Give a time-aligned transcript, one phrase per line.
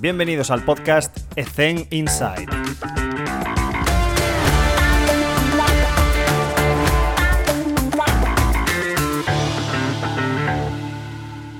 [0.00, 2.46] Bienvenidos al podcast Ethen Inside.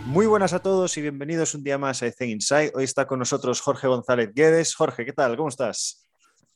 [0.06, 2.70] Muy buenas a todos y bienvenidos un día más a Ethen Inside.
[2.76, 4.72] Hoy está con nosotros Jorge González Guedes.
[4.76, 5.36] Jorge, ¿qué tal?
[5.36, 6.08] ¿Cómo estás?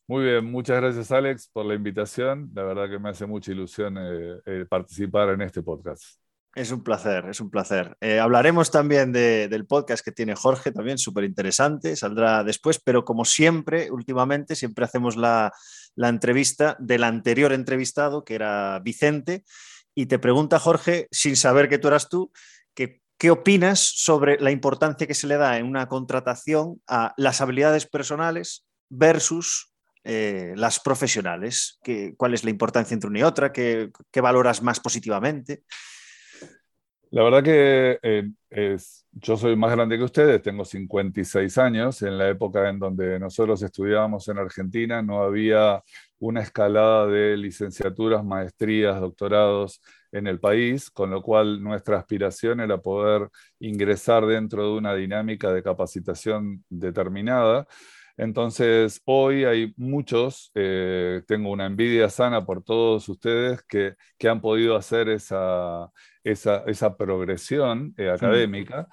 [0.06, 2.48] Muy bien, muchas gracias Alex por la invitación.
[2.54, 6.21] La verdad que me hace mucha ilusión eh, eh, participar en este podcast.
[6.55, 7.96] Es un placer, es un placer.
[8.03, 13.25] Eh, hablaremos también del podcast que tiene Jorge, también súper interesante, saldrá después, pero como
[13.25, 15.51] siempre, últimamente, siempre hacemos la,
[15.96, 19.45] entrevista del anterior entrevistado, que era Vicente,
[19.95, 22.30] y te pregunta Jorge, sin saber que tú eras tú,
[22.74, 27.87] ¿qué opinas sobre la importancia que se le da en una contratación a las habilidades
[27.87, 29.73] personales versus
[30.05, 31.79] eh, las profesionales?
[32.19, 33.52] ¿Cuál es la importancia entre una y otra?
[33.52, 35.62] ¿Qué, qué valoras más positivamente?
[37.12, 38.79] La verdad que eh,
[39.12, 42.01] yo soy más grande que ustedes, tengo 56 años.
[42.01, 45.82] En la época en donde nosotros estudiábamos en Argentina no había
[46.21, 52.79] una escalada de licenciaturas, maestrías, doctorados en el país, con lo cual nuestra aspiración era
[52.79, 53.29] poder
[53.60, 57.66] ingresar dentro de una dinámica de capacitación determinada.
[58.16, 64.41] Entonces, hoy hay muchos, eh, tengo una envidia sana por todos ustedes que, que han
[64.41, 65.91] podido hacer esa,
[66.22, 68.88] esa, esa progresión eh, académica,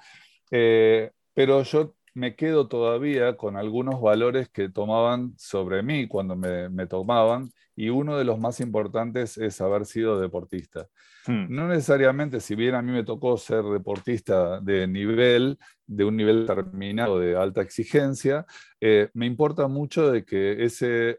[0.50, 6.68] eh, pero yo me quedo todavía con algunos valores que tomaban sobre mí cuando me,
[6.68, 10.86] me tomaban, y uno de los más importantes es haber sido deportista.
[11.26, 11.46] Hmm.
[11.48, 16.46] No necesariamente, si bien a mí me tocó ser deportista de nivel, de un nivel
[16.46, 18.44] determinado de alta exigencia,
[18.82, 21.18] eh, me importa mucho de que ese,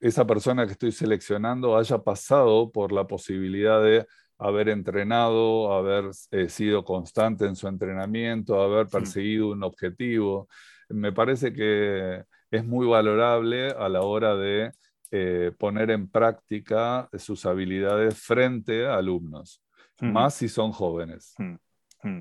[0.00, 4.06] esa persona que estoy seleccionando haya pasado por la posibilidad de
[4.38, 10.48] haber entrenado, haber eh, sido constante en su entrenamiento, haber perseguido un objetivo.
[10.88, 14.72] Me parece que es muy valorable a la hora de
[15.10, 19.62] eh, poner en práctica sus habilidades frente a alumnos,
[20.00, 21.34] más si son jóvenes.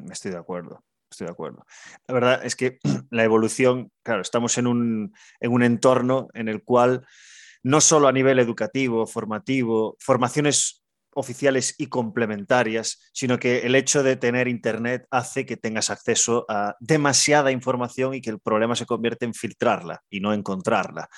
[0.10, 0.84] Estoy de acuerdo.
[1.10, 1.66] Estoy de acuerdo.
[2.08, 2.80] La verdad es que
[3.12, 7.06] la evolución, claro, estamos en un, en un entorno en el cual
[7.64, 10.84] no solo a nivel educativo, formativo, formaciones
[11.18, 16.76] oficiales y complementarias, sino que el hecho de tener Internet hace que tengas acceso a
[16.80, 21.10] demasiada información y que el problema se convierte en filtrarla y no encontrarla.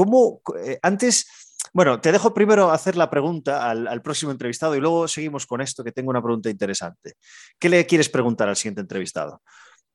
[0.00, 5.06] ¿Cómo, eh, antes, bueno, te dejo primero hacer la pregunta al, próximo entrevistado y luego
[5.06, 7.16] seguimos con esto, que tengo una pregunta interesante.
[7.58, 9.42] ¿Qué le quieres preguntar al siguiente entrevistado?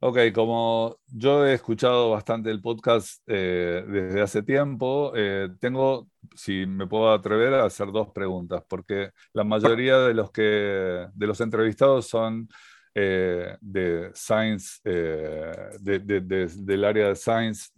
[0.01, 6.67] Ok, como yo he escuchado bastante el podcast eh, desde hace tiempo, eh, tengo, si
[6.67, 11.41] me puedo atrever, a hacer dos preguntas, porque la mayoría de los, que, de los
[11.41, 12.47] entrevistados son
[12.95, 17.69] eh, de science, del área de science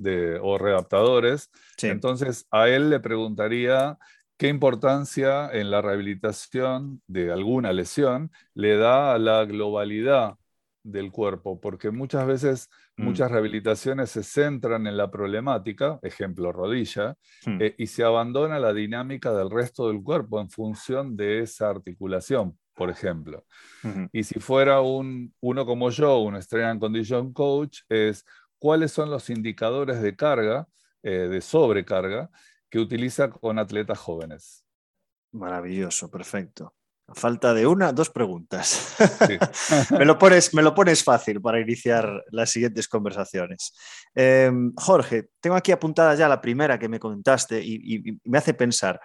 [0.41, 1.49] o readaptadores.
[1.81, 3.97] Entonces, a él le preguntaría
[4.37, 10.35] qué importancia en la rehabilitación de alguna lesión le da a la globalidad
[10.83, 13.03] del cuerpo, porque muchas veces mm.
[13.03, 17.61] muchas rehabilitaciones se centran en la problemática, ejemplo rodilla, hmm.
[17.61, 22.57] eh, y se abandona la dinámica del resto del cuerpo en función de esa articulación,
[22.77, 23.43] por ejemplo.
[24.11, 28.23] Y si fuera un, uno como yo, un Strength and Condition Coach, es
[28.59, 30.67] cuáles son los indicadores de carga,
[31.01, 32.29] eh, de sobrecarga,
[32.69, 34.63] que utiliza con atletas jóvenes.
[35.31, 36.75] Maravilloso, perfecto.
[37.07, 38.95] A falta de una, dos preguntas.
[39.97, 43.73] me, lo pones, me, lo pones, fácil para iniciar las siguientes conversaciones.
[44.13, 48.99] Em, Jorge, tengo aquí apuntada ya la primera que me comentaste y, me hace pensar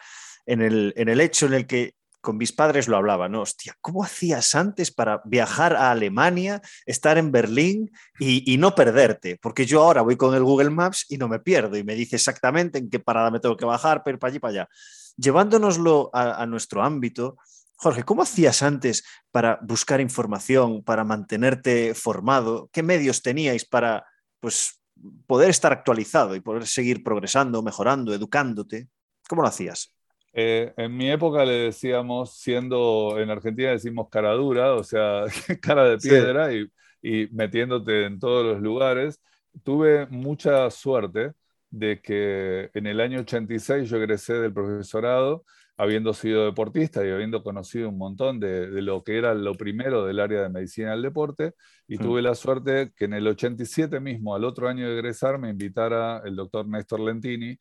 [0.44, 3.42] en el, en el, hecho en el que con mis padres lo hablaba, ¿no?
[3.42, 9.38] Hostia, ¿cómo hacías antes para viajar a Alemania, estar en Berlín y, no perderte?
[9.42, 12.16] Porque yo ahora voy con el Google Maps y no me pierdo y me dice
[12.16, 14.68] exactamente en qué parada me tengo que bajar, para ir para allí, para allá.
[15.16, 17.36] Llevándonoslo a nuestro ámbito,
[17.82, 19.02] Jorge, ¿cómo hacías antes
[19.32, 22.70] para buscar información, para mantenerte formado?
[22.72, 24.06] ¿Qué medios teníais para
[24.38, 24.80] pues,
[25.26, 28.88] poder estar actualizado y poder seguir progresando, mejorando, educándote?
[29.28, 29.92] ¿Cómo lo hacías?
[30.32, 35.24] Eh, en mi época le decíamos, siendo en Argentina decimos cara dura, o sea,
[35.60, 36.66] cara de piedra y,
[37.02, 39.20] y metiéndote en todos los lugares.
[39.62, 41.32] Tuve mucha suerte
[41.70, 45.44] de que en el año 86 yo egresé del profesorado
[45.76, 50.20] habiendo sido deportista y habiendo conocido un montón de, lo que era lo primero del
[50.20, 51.54] área de medicina del deporte,
[51.88, 55.50] y tuve la suerte que en el 87 mismo, al otro año de egresar, me
[55.50, 57.58] invitara el doctor Néstor Lentini,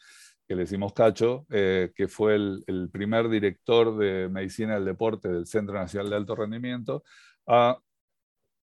[0.51, 5.47] que le decimos Cacho, eh, que fue el, primer director de medicina del deporte del
[5.47, 7.05] Centro Nacional de Alto Rendimiento,
[7.47, 7.79] a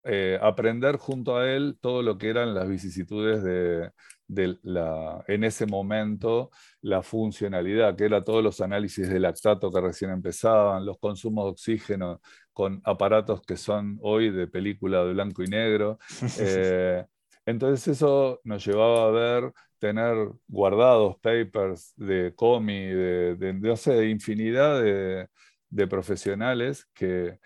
[0.04, 5.66] eh, aprender junto a él todo lo que eran las vicisitudes de, la, en ese
[5.66, 6.50] momento,
[6.80, 11.50] la funcionalidad, que era todos los análisis de lactato que recién empezaban, los consumos de
[11.50, 12.22] oxígeno
[12.54, 15.98] con aparatos que son hoy de película de blanco y negro.
[16.40, 17.04] Eh,
[17.46, 24.82] entonces eso nos llevaba a ver, tener guardados papers de COMI, de, de de infinidad
[24.82, 25.28] de,
[25.68, 27.38] de profesionales que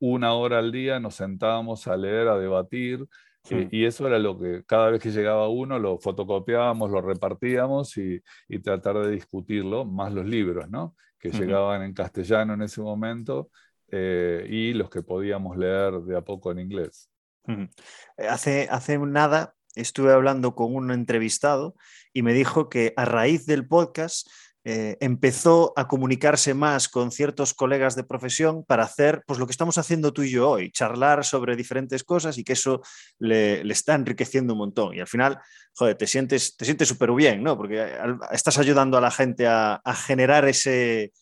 [0.00, 3.06] una hora al día nos sentábamos a leer, a debatir,
[3.48, 7.96] eh, y eso era lo que cada vez que llegaba uno lo fotocopiábamos, lo repartíamos
[7.96, 8.22] y,
[8.62, 10.94] tratar de discutirlo, más los libros, ¿no?
[11.18, 13.50] que llegaban en castellano en ese momento
[13.88, 17.09] eh, y los que podíamos leer de a poco en inglés.
[17.46, 21.74] Eh, hace, hace nada estuve hablando con un entrevistado
[22.12, 24.28] y me dijo que a raíz del podcast
[24.62, 29.52] eh, empezó a comunicarse más con ciertos colegas de profesión para hacer pues, lo que
[29.52, 32.82] estamos haciendo tú y yo hoy, charlar sobre diferentes cosas y que eso
[33.18, 34.94] le, está enriqueciendo un montón.
[34.94, 35.38] Y al final,
[35.74, 37.56] joder, te sientes te súper bien, ¿no?
[37.56, 37.96] Porque
[38.32, 41.12] estás ayudando a la gente a, generar ese,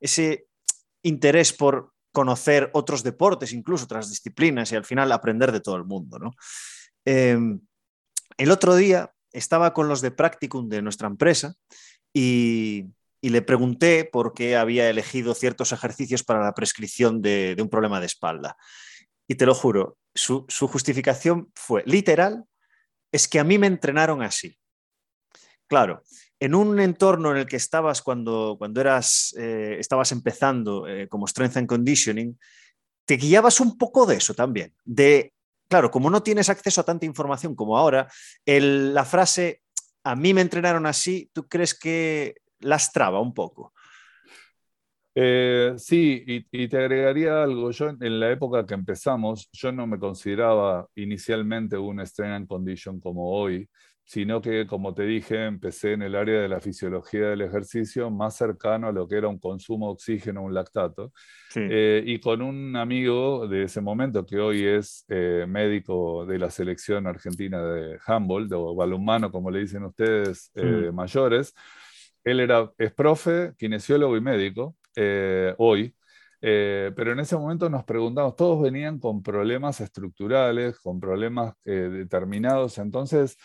[0.00, 0.46] ese
[1.02, 5.84] interés por conocer otros deportes, incluso otras disciplinas y al final aprender de todo el
[5.84, 6.32] mundo, ¿no?
[7.04, 7.60] Em,
[8.36, 11.54] el otro día estaba con los de Practicum de nuestra empresa
[12.12, 12.86] y,
[13.20, 18.06] le pregunté por qué había elegido ciertos ejercicios para la prescripción de, un problema de
[18.06, 18.56] espalda.
[19.26, 22.44] Y te lo juro, su, justificación fue literal,
[23.12, 24.56] es que a mí me entrenaron así.
[25.66, 26.02] Claro,
[26.40, 31.26] en un entorno en el que estabas cuando, cuando eras, eh, estabas empezando eh, como
[31.26, 32.38] Strength and Conditioning,
[33.04, 34.74] te guiabas un poco de eso también.
[34.84, 35.32] De,
[35.68, 38.08] claro, como no tienes acceso a tanta información como ahora,
[38.44, 39.62] la frase
[40.04, 43.72] a mí me entrenaron así, ¿tú crees que las traba un poco?
[45.14, 47.70] Eh, sí, y, te agregaría algo.
[47.72, 53.00] Yo en la época que empezamos, yo no me consideraba inicialmente un strength and condition
[53.00, 53.68] como hoy,
[54.08, 58.36] sino que, como te dije, empecé en el área de la fisiología del ejercicio, más
[58.36, 61.12] cercano a lo que era un consumo de oxígeno, un lactato.
[61.54, 66.48] Eh, y con un amigo de ese momento, que hoy es eh, médico de la
[66.48, 70.94] selección argentina de handball, o balonmano, como le dicen ustedes, eh, mm.
[70.94, 71.52] mayores,
[72.24, 74.74] él era, es profe, kinesiólogo y médico,
[75.58, 75.94] hoy,
[76.40, 83.36] pero en ese momento nos preguntamos, todos venían con problemas estructurales, con problemas determinados, entonces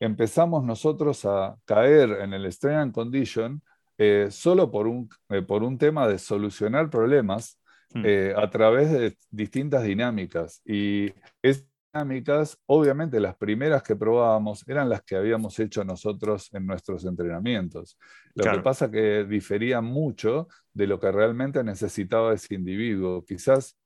[0.00, 3.62] empezamos nosotros a caer en el strain and condition
[3.96, 7.60] eh, solo por un, eh, por un tema de solucionar problemas
[7.94, 8.02] hmm.
[8.04, 10.60] eh, a través de distintas dinámicas.
[10.64, 16.66] Y esas dinámicas, obviamente las primeras que probábamos eran las que habíamos hecho nosotros en
[16.66, 17.96] nuestros entrenamientos.
[18.34, 23.24] Lo que pasa que diferían mucho de lo que realmente necesitaba ese individuo.
[23.24, 23.78] Quizás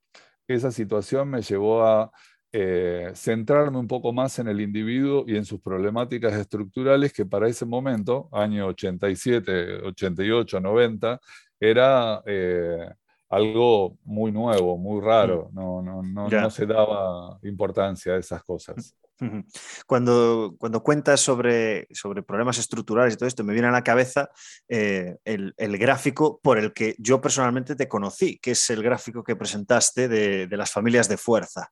[0.47, 2.11] esa situación me llevó a
[2.51, 7.49] eh, centrarme un poco más en el individuo y en sus problemáticas estructurales que para
[7.49, 11.21] ese momento, año 87, 88, 90,
[11.61, 12.89] era eh,
[13.29, 15.55] algo muy nuevo, muy raro, mm.
[15.55, 18.95] no, no, no, se daba importancia a esas cosas.
[19.87, 24.31] Cuando, cuando cuentas sobre, sobre problemas estructurales y todo esto, me viene a la cabeza
[24.69, 29.25] eh, el, el, gráfico por el que yo personalmente te conocí, que es el gráfico
[29.25, 31.69] que presentaste de, de las familias de fuerza.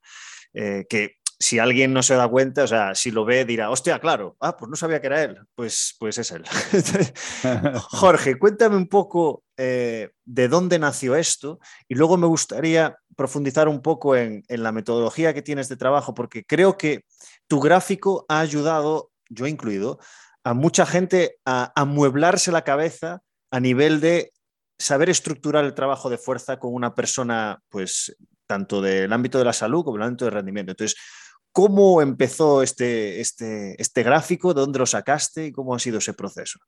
[0.58, 3.98] Eh, que si alguien no se da cuenta, o sea, si lo ve dirá, hostia,
[3.98, 6.44] claro, ah, pues no sabía que era él, pues, pues es él.
[7.90, 13.82] Jorge, cuéntame un poco eh, de dónde nació esto y luego me gustaría profundizar un
[13.82, 17.04] poco en, la metodología que tienes de trabajo, porque creo que
[17.46, 19.98] tu gráfico ha ayudado, yo incluido,
[20.42, 24.32] a mucha gente a amueblarse la cabeza a nivel de
[24.78, 28.16] saber estructurar el trabajo de fuerza con una persona pues
[28.46, 30.72] tanto del ámbito de la salud como del ámbito de rendimiento.
[30.72, 30.98] Entonces,
[31.52, 34.54] ¿cómo empezó este, este, este gráfico?
[34.54, 36.58] ¿De dónde lo sacaste y cómo ha sido ese proceso?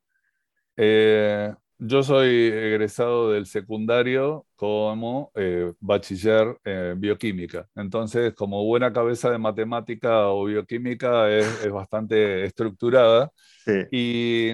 [0.77, 7.69] Eh, yo soy egresado del secundario como eh, bachiller en bioquímica.
[7.77, 13.31] Entonces, como buena cabeza de matemática o bioquímica, es, es bastante estructurada.
[13.65, 13.85] Sí.
[13.93, 14.53] Y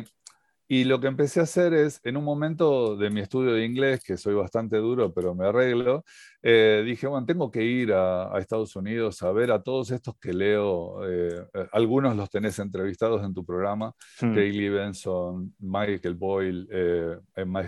[0.66, 4.02] y lo que empecé a hacer es, en un momento de mi estudio de inglés,
[4.02, 6.04] que soy bastante duro, pero me arreglo,
[6.42, 10.32] eh, dije, bueno, tengo que ir a, Estados Unidos a ver a todos estos que
[10.32, 11.06] leo.
[11.06, 14.34] Eh, eh, algunos los tenés entrevistados en tu programa, hmm.
[14.34, 17.16] Benson, Michael Boyle, eh,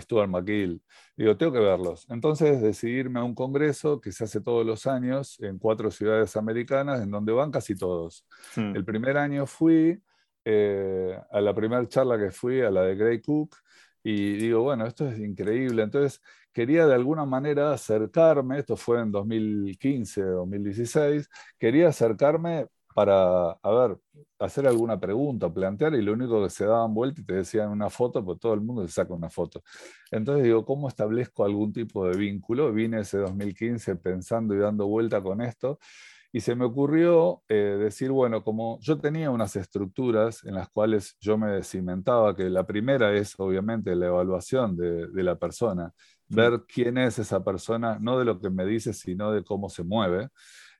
[0.01, 0.81] Stuart McGill.
[1.15, 2.05] Digo, tengo que verlos.
[2.09, 6.35] Entonces decidí irme a un congreso que se hace todos los años en cuatro ciudades
[6.35, 8.27] americanas, en donde van casi todos.
[8.55, 8.75] Hmm.
[8.75, 9.99] El primer año fui,
[10.49, 13.57] eh, a la primera charla que fui, a la de Gray Cook,
[14.01, 15.83] y digo, bueno, esto es increíble.
[15.83, 16.21] Entonces
[16.53, 23.97] quería de alguna manera acercarme, esto fue en 2015, 2016, quería acercarme para, a ver,
[24.39, 27.89] hacer alguna pregunta, plantear, y lo único que se daban vuelta y te decían una
[27.89, 29.61] foto, pues todo el mundo se saca una foto.
[30.11, 32.71] Entonces digo, ¿cómo establezco algún tipo de vínculo?
[32.71, 35.77] Vine ese 2015 pensando y dando vuelta con esto,
[36.37, 41.17] y se me ocurrió eh, decir, bueno, como yo tenía unas estructuras en las cuales
[41.19, 45.91] yo me cimentaba, que la primera es obviamente la evaluación de, de la persona,
[46.27, 49.83] ver quién es esa persona, no de lo que me dice, sino de cómo se
[49.83, 50.29] mueve.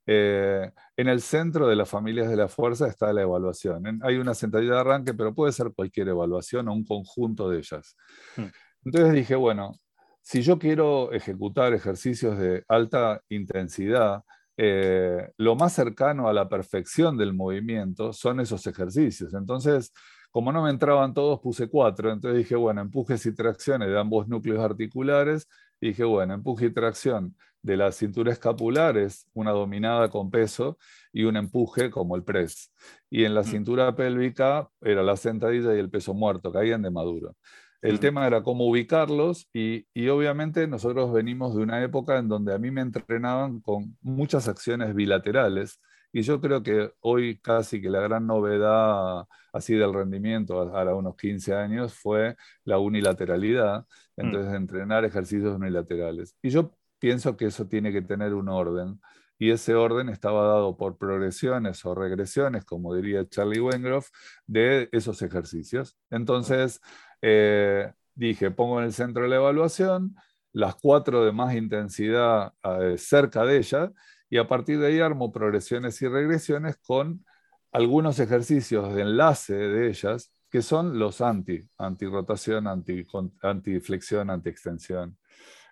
[0.05, 3.99] Eh, en el centro de las familias de la fuerza está la evaluación.
[4.03, 7.95] Hay una centralidad de arranque, pero puede ser cualquier evaluación o un conjunto de ellas.
[8.35, 8.45] Hmm.
[8.85, 9.73] Entonces dije, bueno,
[10.21, 14.21] si yo quiero ejecutar ejercicios de alta intensidad,
[14.57, 19.33] eh, lo más cercano a la perfección del movimiento son esos ejercicios.
[19.33, 19.93] Entonces,
[20.31, 22.11] como no me entraban todos, puse cuatro.
[22.11, 25.47] Entonces dije, bueno, empujes y tracciones de ambos núcleos articulares.
[25.79, 30.77] Y dije, bueno, empuje y tracción de la cintura escapular es una dominada con peso
[31.11, 32.71] y un empuje como el press.
[33.09, 33.45] Y en la mm.
[33.45, 37.35] cintura pélvica era la sentadilla y el peso muerto, caían de maduro.
[37.81, 42.53] El tema era cómo ubicarlos y, y, obviamente nosotros venimos de una época en donde
[42.53, 45.79] a mí me entrenaban con muchas acciones bilaterales
[46.11, 51.15] y yo creo que hoy casi que la gran novedad así del rendimiento, ahora unos
[51.15, 53.81] 15 años, fue la unilateralidad,
[54.15, 54.21] mm.
[54.25, 56.35] entonces entrenar ejercicios unilaterales.
[56.41, 58.99] Y yo pienso que eso tiene que tener un orden.
[59.39, 64.09] Y ese orden estaba dado por progresiones o regresiones, como diría Charlie Wengroff,
[64.47, 65.95] de esos ejercicios.
[66.09, 66.81] Entonces,
[67.21, 70.15] eh, dije, pongo en el centro de la evaluación
[70.53, 73.91] las cuatro de más intensidad eh, cerca de ella,
[74.29, 77.23] y a partir de ahí armo progresiones y regresiones con
[77.71, 85.17] algunos ejercicios de enlace de ellas, que son los anti, anti-rotación, anti-flexión, anti-extensión.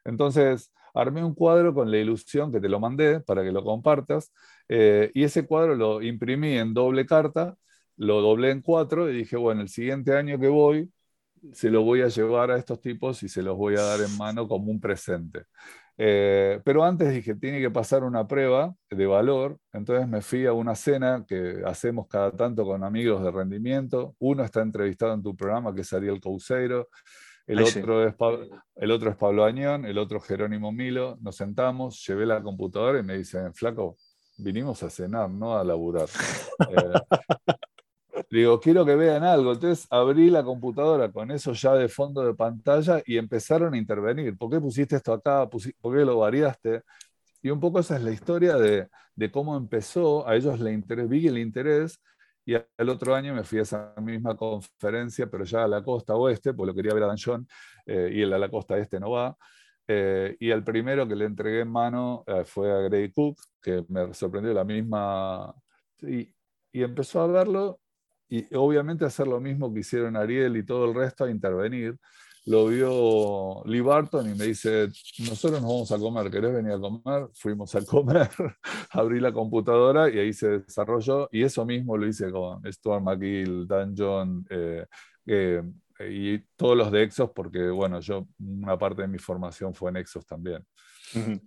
[0.04, 4.32] Entonces, armé un cuadro con la ilusión que te lo mandé para que lo compartas,
[4.70, 7.58] eh, y ese cuadro lo imprimí en doble carta,
[7.98, 10.92] lo doblé en cuatro y dije, bueno, el siguiente año que voy,
[11.54, 14.18] se lo voy a llevar a estos tipos y se los voy a dar en
[14.18, 15.44] mano como un presente.
[15.98, 20.52] Eh, pero antes dije, tiene que pasar una prueba de valor, entonces me fui a
[20.52, 24.16] una cena que hacemos cada tanto con amigos de rendimiento.
[24.20, 26.90] Uno está entrevistado en tu programa, que es Ariel Couseiro,
[27.48, 31.18] el, otro, es Pablo, el otro es Pablo Añón, el otro Jerónimo Milo.
[31.22, 33.98] Nos sentamos, llevé la computadora y me dicen, flaco,
[34.38, 36.08] vinimos a cenar, no a laburar.
[36.70, 37.56] Eh,
[38.40, 39.54] digo, quiero que vean algo.
[39.54, 44.38] Entonces abrí la computadora con eso ya de fondo de pantalla y empezaron a intervenir.
[44.38, 45.50] ¿Por qué pusiste esto acá?
[45.50, 46.84] ¿Por qué lo variaste?
[47.42, 50.28] Y un poco esa es la historia de, de cómo empezó.
[50.28, 52.00] A ellos le interés, vi el interés
[52.46, 56.16] y el otro año me fui a esa misma conferencia, pero ya a la costa
[56.16, 57.48] oeste, porque lo quería ver a Dan John,
[57.88, 59.36] eh, y el a la costa este no va.
[59.88, 63.84] Eh, y el primero que le entregué en mano eh, fue a Grady Cook, que
[63.90, 65.54] me sorprendió la misma.
[66.02, 66.32] Y,
[66.72, 67.80] y, empezó a verlo,
[68.30, 71.98] y obviamente hacer lo mismo que hicieron Ariel y todo el resto, a intervenir
[72.46, 74.90] lo vio Lee Barton y me dice,
[75.20, 77.28] nosotros nos vamos a comer, ¿querés venir a comer?
[77.34, 78.30] Fuimos a comer,
[78.92, 83.68] abrí la computadora y ahí se desarrolló y eso mismo lo hice con Stuart McGill,
[83.68, 84.86] Dan John eh,
[85.26, 85.64] eh,
[86.08, 89.98] y todos los de Exos porque, bueno, yo una parte de mi formación fue en
[89.98, 90.64] Exos también.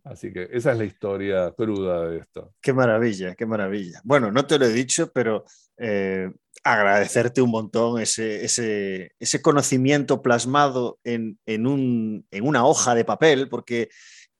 [0.04, 2.54] Así que esa es la historia cruda de esto.
[2.60, 4.00] Qué maravilla, qué maravilla.
[4.04, 5.44] Bueno, no te lo he dicho, pero
[5.76, 6.30] eh,
[6.64, 13.88] agradecerte un montón ese, ese, conocimiento plasmado en, un, en, una hoja de papel, porque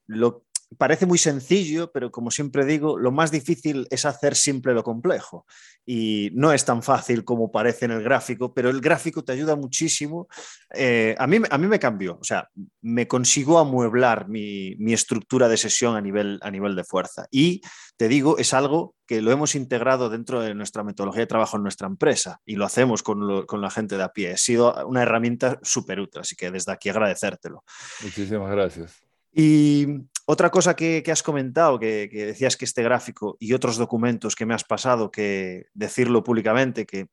[0.07, 0.45] lo,
[0.77, 5.45] parece muy sencillo, pero como siempre digo, lo más difícil es hacer simple lo complejo.
[5.85, 9.55] Y no es tan fácil como parece en el gráfico, pero el gráfico te ayuda
[9.55, 10.27] muchísimo.
[10.73, 12.47] Eh, a, mí, a mí me cambió, o sea,
[12.81, 17.27] me consigo amueblar mi, estructura de sesión a nivel, a nivel de fuerza.
[17.31, 17.61] Y
[17.97, 21.63] te digo, es algo que lo hemos integrado dentro de nuestra metodología de trabajo en
[21.63, 24.33] nuestra empresa y lo hacemos con, con la gente de a pie.
[24.33, 27.63] Ha sido una herramienta súper útil, así que desde aquí agradecértelo.
[28.03, 29.09] Muchísimas gracias.
[29.31, 29.85] Y
[30.31, 34.53] otra cosa que, has comentado, que, decías que este gráfico y otros documentos que me
[34.53, 37.07] has pasado, que decirlo públicamente, que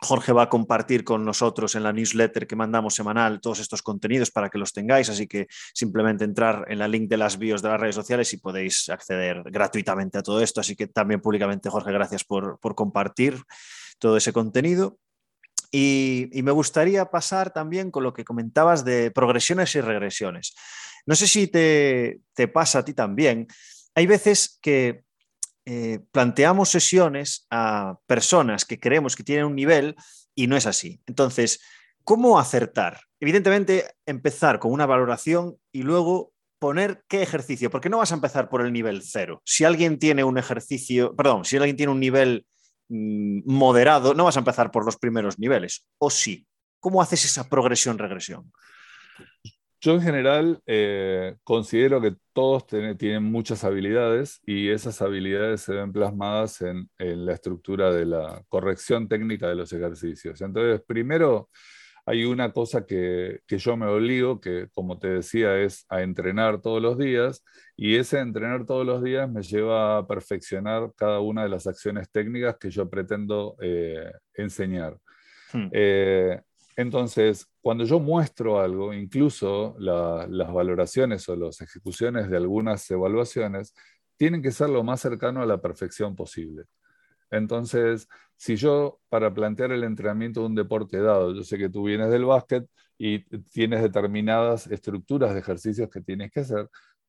[0.00, 4.30] Jorge va a compartir con nosotros en la newsletter que mandamos semanal todos estos contenidos
[4.30, 7.68] para que los tengáis, así que simplemente entrar en la link de las bios de
[7.68, 10.62] las redes sociales y podéis acceder gratuitamente a todo esto.
[10.62, 13.42] Así que también públicamente, Jorge, gracias por, compartir
[13.98, 14.96] todo ese contenido.
[15.70, 20.54] y, me gustaría pasar también con lo que comentabas de progresiones y regresiones.
[21.06, 22.20] No sé si te,
[22.52, 23.46] pasa a ti también.
[23.94, 25.04] Hay veces que
[25.66, 29.96] eh, planteamos sesiones a personas que creemos que tienen un nivel
[30.34, 31.00] y no es así.
[31.06, 31.60] Entonces,
[32.04, 38.12] ¿cómo acertar evidentemente, empezar con una valoración y luego poner qué ejercicio, porque no vas
[38.12, 39.40] a empezar por el nivel cero.
[39.46, 42.46] Si alguien tiene un ejercicio, perdón, si alguien tiene un nivel
[42.90, 46.46] mm, moderado, no vas a empezar por los primeros niveles, o sí.
[46.80, 48.52] ¿Cómo haces esa progresión-regresión?
[49.84, 55.92] Yo en general eh, considero que todos tienen muchas habilidades y esas habilidades se ven
[55.92, 60.40] plasmadas en, la estructura de la corrección técnica de los ejercicios.
[60.40, 61.50] Entonces, primero
[62.06, 66.80] hay una cosa que, yo me obligo, que como te decía, es a entrenar todos
[66.80, 67.44] los días
[67.76, 72.10] y ese entrenar todos los días me lleva a perfeccionar cada una de las acciones
[72.10, 74.96] técnicas que yo pretendo eh, enseñar.
[75.52, 75.68] Hmm.
[75.72, 76.40] Eh,
[76.76, 83.74] entonces, cuando yo muestro algo, incluso las valoraciones o las ejecuciones de algunas evaluaciones,
[84.16, 86.64] tienen que ser lo más cercano a la perfección posible.
[87.30, 91.84] Entonces, si yo para plantear el entrenamiento de un deporte dado, yo sé que tú
[91.84, 92.66] vienes del básquet
[92.98, 96.68] y tienes determinadas estructuras de ejercicios que tienes que hacer,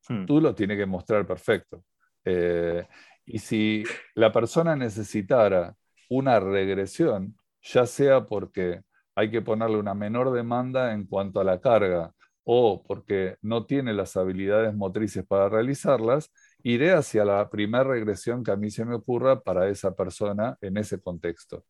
[0.10, 0.26] hmm.
[0.26, 1.84] tú lo tienes que mostrar perfecto.
[2.24, 2.88] Eh,
[3.26, 5.76] y si la persona necesitara
[6.10, 8.82] una regresión, ya sea porque
[9.16, 12.12] hay que ponerle una menor demanda en cuanto a la carga
[12.44, 16.32] o porque no tiene las habilidades motrices para realizarlas,
[16.62, 20.78] iré hacia la primera regresión que a mí se me ocurra para esa persona en
[20.78, 21.66] ese contexto.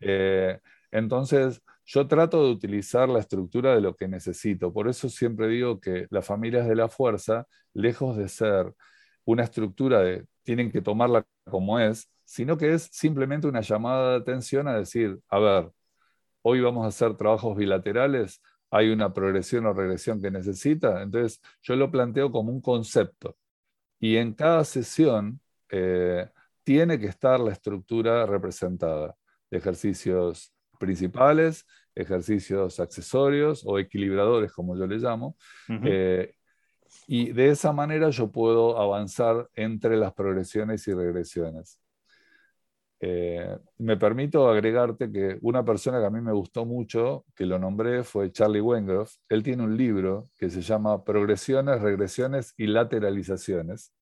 [0.00, 0.58] Eh,
[0.90, 4.72] entonces, yo trato de utilizar la estructura de lo que necesito.
[4.72, 8.72] Por eso siempre digo que las familias de la fuerza, lejos de ser
[9.24, 14.16] una estructura de tienen que tomarla como es, sino que es simplemente una llamada de
[14.16, 15.70] atención a decir, a ver,
[16.48, 21.74] hoy vamos a hacer trabajos bilaterales, hay una progresión o regresión que necesita, entonces yo
[21.74, 23.36] lo planteo como un concepto.
[23.98, 26.28] Y en cada sesión eh,
[26.62, 29.16] tiene que estar la estructura representada
[29.50, 35.36] de ejercicios principales, ejercicios accesorios o equilibradores, como yo le llamo.
[35.68, 36.32] Eh,
[37.08, 41.80] y de esa manera yo puedo avanzar entre las progresiones y regresiones.
[42.98, 47.58] Eh, me permito agregarte que una persona que a mí me gustó mucho, que lo
[47.58, 49.16] nombré, fue Charlie Wengroff.
[49.28, 53.92] Él tiene un libro que se llama Progresiones, Regresiones y Lateralizaciones.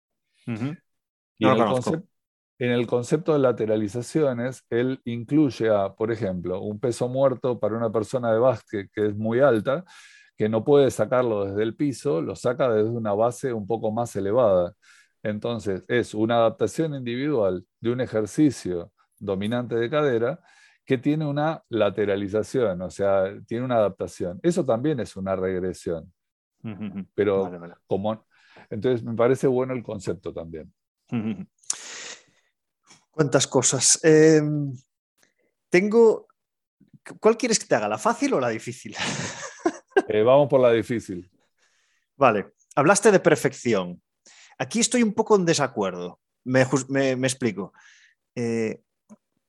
[1.38, 7.76] Y en, el concepto de lateralizaciones, él incluye a, por ejemplo, un peso muerto para
[7.76, 9.84] una persona de básquet que es muy alta,
[10.36, 14.14] que no puede sacarlo desde el piso, lo saca desde una base un poco más
[14.14, 14.74] elevada.
[15.24, 20.40] Entonces, es una adaptación individual de un ejercicio dominante de cadera
[20.84, 24.38] que tiene una lateralización, o sea, tiene una adaptación.
[24.42, 26.12] Eso también es una regresión.
[27.14, 27.50] Pero
[27.86, 28.26] como
[28.70, 30.72] entonces me parece bueno el concepto también.
[33.10, 33.98] ¿Cuántas cosas?
[34.04, 34.72] Em,
[35.70, 36.28] tengo.
[37.20, 37.88] ¿Cuál quieres que te haga?
[37.88, 38.94] ¿La fácil o la difícil?
[40.08, 41.30] Eh, vamos por la difícil.
[42.16, 42.52] Vale.
[42.76, 44.02] Hablaste de perfección.
[44.58, 46.20] Aquí estoy un poco en desacuerdo.
[46.44, 47.72] Me, explico.
[48.34, 48.82] Eh,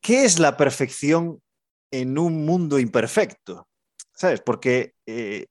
[0.01, 1.41] ¿Qué es la perfección
[1.91, 3.67] en un mundo imperfecto?
[4.13, 4.41] ¿Sabes?
[4.41, 5.47] Porque eh,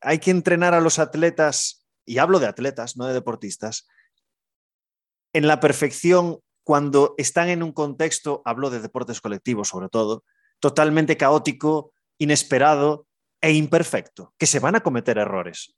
[0.00, 3.86] hay que entrenar a los atletas, y hablo de atletas, no de deportistas,
[5.32, 10.24] en la perfección cuando están en un contexto, hablo de deportes colectivos sobre todo,
[10.60, 13.06] totalmente caótico, inesperado
[13.40, 15.76] e imperfecto, que se van a cometer errores.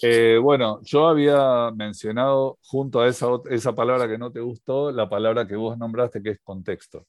[0.00, 5.08] Eh, bueno, yo había mencionado junto a esa, esa, palabra que no te gustó, la
[5.08, 7.06] palabra que vos nombraste, que es contexto.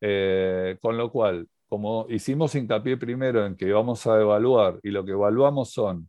[0.00, 5.04] Eh, con lo cual, como hicimos hincapié primero en que vamos a evaluar y lo
[5.04, 6.08] que evaluamos son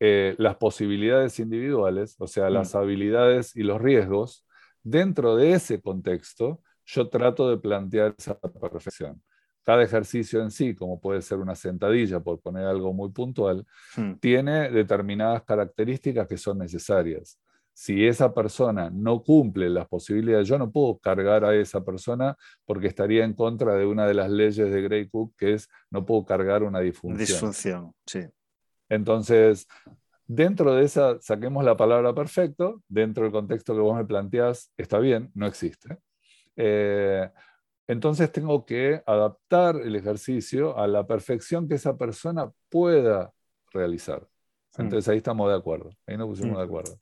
[0.00, 2.78] eh, las posibilidades individuales, o sea, las mm.
[2.78, 4.46] habilidades y los riesgos,
[4.82, 9.22] dentro de ese contexto, yo trato de plantear esa perfección
[9.64, 14.14] cada ejercicio en sí, como puede ser una sentadilla, por poner algo muy puntual, hmm.
[14.14, 17.38] tiene determinadas características que son necesarias.
[17.74, 22.88] Si esa persona no cumple las posibilidades, yo no puedo cargar a esa persona porque
[22.88, 26.24] estaría en contra de una de las leyes de Gray Cook, que es no puedo
[26.24, 27.26] cargar una disfunción.
[27.26, 28.20] Disfunción, sí.
[28.90, 29.66] Entonces,
[30.26, 34.98] dentro de esa, saquemos la palabra perfecto, dentro del contexto que vos me planteás, está
[34.98, 35.96] bien, no existe.
[36.56, 37.30] Eh,
[37.88, 43.32] entonces tengo que adaptar el ejercicio a la perfección que esa persona pueda
[43.72, 44.26] realizar.
[44.76, 44.82] Mm.
[44.82, 46.66] Entonces ahí estamos de acuerdo, ahí nos pusimos de mm.
[46.66, 46.98] acuerdo.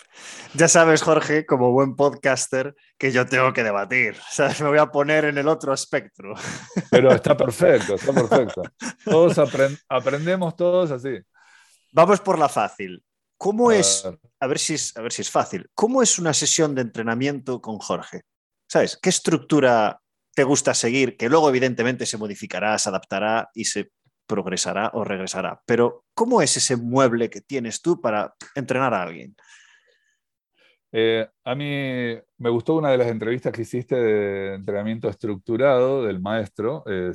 [0.55, 4.17] Ya sabes, Jorge, como buen podcaster, que yo tengo que debatir.
[4.61, 6.35] Me voy a poner en el otro espectro.
[6.91, 8.63] Pero está perfecto, está perfecto.
[9.05, 9.39] Todos
[9.89, 11.19] aprendemos todos así.
[11.93, 13.03] Vamos por la fácil.
[13.37, 14.07] ¿Cómo es,
[14.39, 17.61] a ver, si es, a ver si es fácil, cómo es una sesión de entrenamiento
[17.61, 18.23] con Jorge?
[18.69, 18.99] ¿Sabes?
[19.01, 20.00] ¿Qué estructura
[20.35, 23.91] te gusta seguir, que luego evidentemente se modificará, se adaptará y se
[24.27, 25.61] progresará o regresará.
[25.67, 29.35] Pero, ¿cómo es ese mueble que tienes tú para entrenar a alguien?
[30.93, 31.65] Eh, a mí
[32.39, 37.13] me gustó una de las entrevistas que hiciste de entrenamiento estructurado del maestro eh,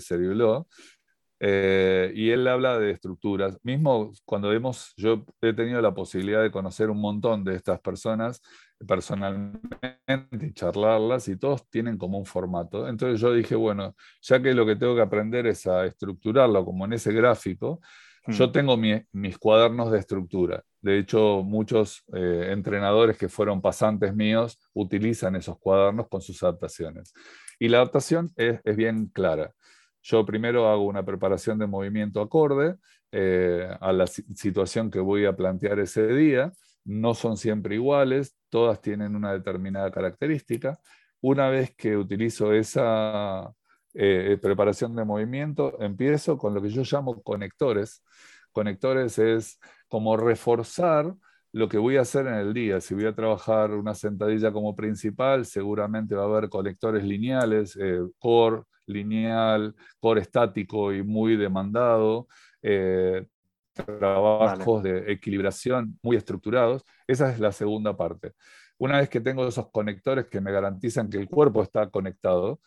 [1.41, 3.57] eh, y él habla de estructuras.
[3.63, 8.41] Mismo cuando hemos, yo he tenido la posibilidad de conocer un montón de estas personas
[8.87, 12.87] personalmente y charlarlas y todos tienen como un formato.
[12.87, 16.85] Entonces yo dije, bueno, ya que lo que tengo que aprender es a estructurarlo como
[16.85, 17.81] en ese gráfico,
[18.27, 18.51] yo hmm.
[18.51, 20.63] tengo mis cuadernos de estructura.
[20.81, 27.13] De hecho, muchos eh, entrenadores que fueron pasantes míos utilizan esos cuadernos con sus adaptaciones.
[27.59, 29.53] Y la adaptación es, es bien clara.
[30.01, 32.75] Yo primero hago una preparación de movimiento acorde
[33.11, 36.51] eh, a la situación que voy a plantear ese día.
[36.85, 40.79] No son siempre iguales, todas tienen una determinada característica.
[41.21, 43.51] Una vez que utilizo esa
[43.93, 48.03] eh, preparación de movimiento, empiezo con lo que yo llamo conectores.
[48.51, 51.15] Conectores es como reforzar
[51.51, 52.81] lo que voy a hacer en el día.
[52.81, 57.99] Si voy a trabajar una sentadilla como principal, seguramente va a haber conectores lineales, eh,
[58.19, 62.27] core, lineal, core estático y muy demandado,
[62.61, 63.25] eh,
[63.75, 66.83] trabajos de equilibración muy estructurados.
[67.07, 68.33] Esa es la segunda parte.
[68.77, 72.59] Una vez que tengo esos conectores que me garantizan que el cuerpo está conectado,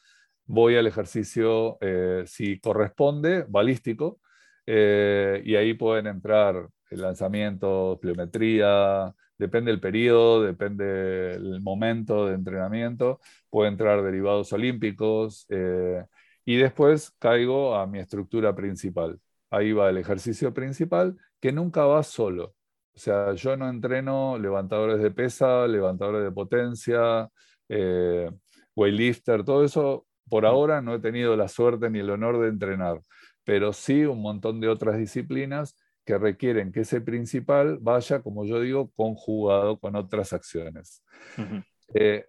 [0.46, 4.20] voy al ejercicio, eh, si corresponde, balístico,
[4.66, 12.34] eh, y ahí pueden entrar el lanzamiento, pliometría, depende del periodo, depende del momento de
[12.34, 16.04] entrenamiento, puede entrar derivados olímpicos eh,
[16.44, 19.20] y después caigo a mi estructura principal.
[19.50, 22.54] Ahí va el ejercicio principal que nunca va solo.
[22.94, 27.28] O sea, yo no entreno levantadores de pesa, levantadores de potencia,
[27.68, 28.30] eh,
[28.74, 33.00] weightlifter, todo eso por ahora no he tenido la suerte ni el honor de entrenar,
[33.44, 38.60] pero sí un montón de otras disciplinas que requieren que ese principal vaya, como yo
[38.60, 41.02] digo, conjugado con otras acciones.
[41.94, 42.24] Eh,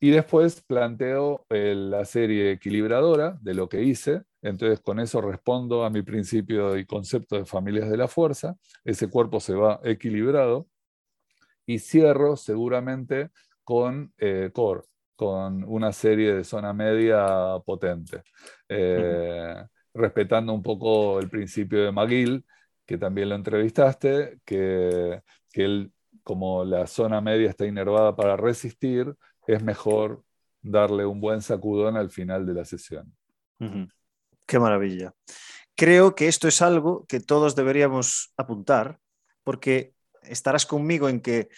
[0.00, 5.84] y después planteo eh, la serie equilibradora de lo que hice, entonces con eso respondo
[5.84, 10.66] a mi principio y concepto de familias de la fuerza, ese cuerpo se va equilibrado
[11.64, 13.30] y cierro seguramente
[13.62, 14.82] con eh, core,
[15.14, 18.22] con una serie de zona media potente,
[19.94, 22.44] respetando un poco el principio de McGill,
[22.84, 25.92] que también lo entrevistaste, que, que él,
[26.24, 29.14] como la zona media está inervada para resistir,
[29.46, 30.24] es mejor
[30.60, 33.12] darle un buen sacudón al final de la sesión.
[34.52, 35.14] Qué maravilla.
[35.74, 38.98] Creo que esto es algo que todos deberíamos apuntar,
[39.44, 41.48] porque estarás conmigo en que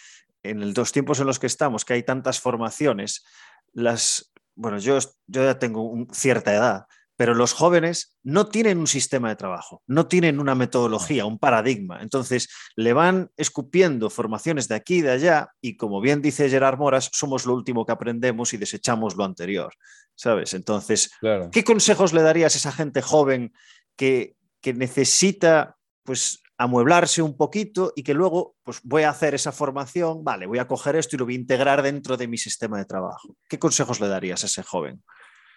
[0.45, 3.25] en los tiempos en los que estamos, que hay tantas formaciones,
[3.73, 9.29] las, bueno, yo, yo ya tengo cierta edad, pero los jóvenes no tienen un sistema
[9.29, 12.01] de trabajo, no tienen una metodología, un paradigma.
[12.03, 16.79] Entonces, le van escupiendo formaciones de aquí y de allá y, como bien dice Gerard
[16.79, 19.73] Moras, somos lo último que aprendemos y desechamos lo anterior,
[20.15, 20.55] ¿sabes?
[20.55, 21.11] Entonces,
[21.53, 23.53] ¿qué consejos le darías a esa gente joven
[23.97, 29.51] que, que necesita, pues, amueblarse un poquito y que luego pues voy a hacer esa
[29.51, 32.79] formación, vale, voy a coger esto y lo voy a integrar dentro de mi sistema
[32.79, 33.37] de trabajo.
[33.49, 35.03] ¿Qué consejos le darías a ese joven?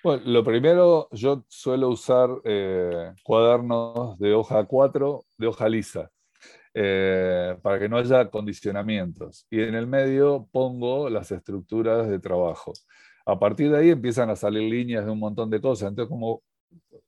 [0.04, 6.10] Bueno, lo primero, yo suelo usar eh, cuadernos de hoja 4, de hoja lisa,
[6.74, 9.48] eh, para que no haya condicionamientos.
[9.50, 12.74] Y en el medio pongo las estructuras de trabajo.
[13.26, 15.90] A partir de ahí empiezan a salir líneas de un montón de cosas.
[15.90, 16.44] Entonces, como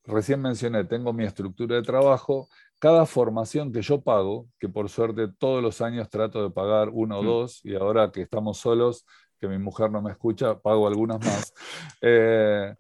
[0.05, 2.49] recién mencioné, tengo mi estructura de trabajo.
[2.79, 7.19] Cada formación que yo pago, que por suerte todos los años trato de pagar uno
[7.19, 7.25] o mm.
[7.25, 9.05] dos, y ahora que estamos solos,
[9.39, 11.53] que mi mujer no me escucha, pago algunas más.
[12.01, 12.75] Eh,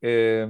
[0.00, 0.48] eh,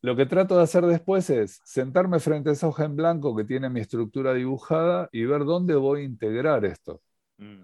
[0.00, 3.44] lo que trato de hacer después es sentarme frente a esa hoja en blanco que
[3.44, 7.02] tiene mi estructura dibujada y ver dónde voy a integrar esto.
[7.36, 7.62] Mm.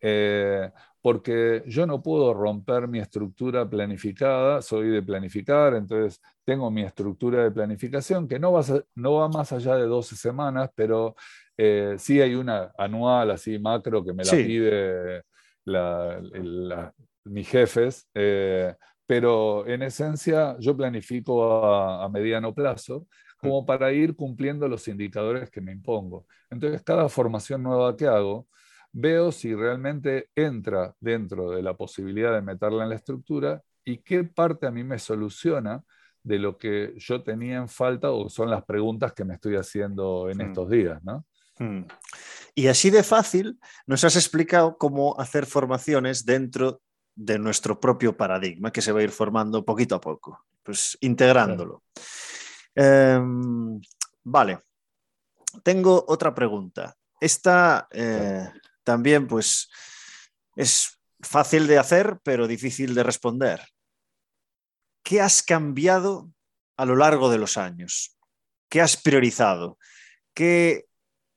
[0.00, 6.82] Eh, porque yo no puedo romper mi estructura planificada, soy de planificar, entonces tengo mi
[6.82, 8.64] estructura de planificación que no va,
[8.96, 11.14] no va más allá de 12 semanas, pero
[11.96, 15.22] sí hay una anual así macro que me la pide
[17.24, 18.74] mis jefes, eh,
[19.06, 23.06] pero en esencia yo planifico a, mediano plazo
[23.38, 26.26] como para ir cumpliendo los indicadores que me impongo.
[26.50, 28.48] Entonces, cada formación nueva que hago,
[28.92, 34.24] veo si realmente entra dentro de la posibilidad de meterla en la estructura y qué
[34.24, 35.82] parte a mí me soluciona
[36.22, 40.28] de lo que yo tenía en falta o son las preguntas que me estoy haciendo
[40.28, 40.42] en hmm.
[40.42, 41.24] estos días, ¿no?
[41.58, 41.82] Hmm.
[42.54, 46.82] Y así de fácil nos has explicado cómo hacer formaciones dentro
[47.14, 51.82] de nuestro propio paradigma que se va a ir formando poquito a poco, pues integrándolo.
[52.74, 53.80] Em,
[54.22, 54.60] vale,
[55.62, 56.96] tengo otra pregunta.
[57.20, 58.48] Esta eh,
[58.84, 59.68] también, pues,
[60.56, 63.60] es fácil de hacer, pero difícil de responder.
[65.02, 66.30] ¿Qué has cambiado
[66.76, 68.16] a lo largo de los años?
[68.68, 69.78] ¿Qué has priorizado?
[70.34, 70.87] ¿Qué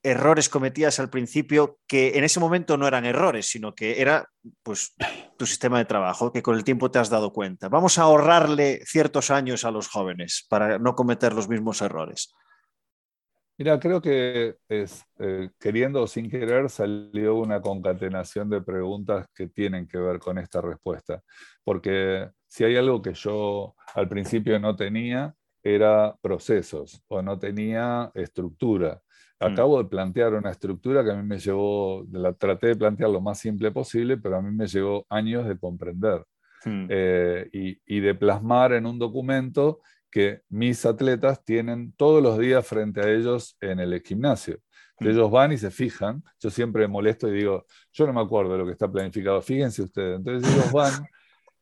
[0.04, 4.28] errores cometías al principio que en ese momento no eran errores, sino que era
[4.64, 4.94] pues
[5.38, 7.70] tu sistema de trabajo, que con el tiempo te has dado cuenta?
[7.70, 12.34] Vamos a ahorrarle ciertos años a los jóvenes para no cometer los mismos errores.
[13.58, 19.50] Mira, creo que es, eh, queriendo o sin querer salió una concatenación de preguntas que
[19.50, 21.22] tienen que ver con esta respuesta.
[21.64, 28.10] Porque si hay algo que yo al principio no tenía, era procesos o no tenía
[28.16, 29.00] estructura.
[29.42, 29.46] Mm.
[29.46, 33.22] Acabo de plantear una estructura que a mí me llevó, la traté de plantear lo
[33.22, 36.24] más simple posible, pero a mí me llevó años de comprender
[36.64, 36.86] mm.
[36.90, 39.80] eh, y, y, de plasmar en un documento
[40.12, 44.60] que mis atletas tienen todos los días frente a ellos en el gimnasio.
[45.00, 45.08] Mm.
[45.08, 48.60] Ellos van y se fijan, yo siempre molesto y digo, yo no me acuerdo de
[48.60, 50.18] lo que está planificado, fíjense ustedes.
[50.18, 50.94] Entonces ellos van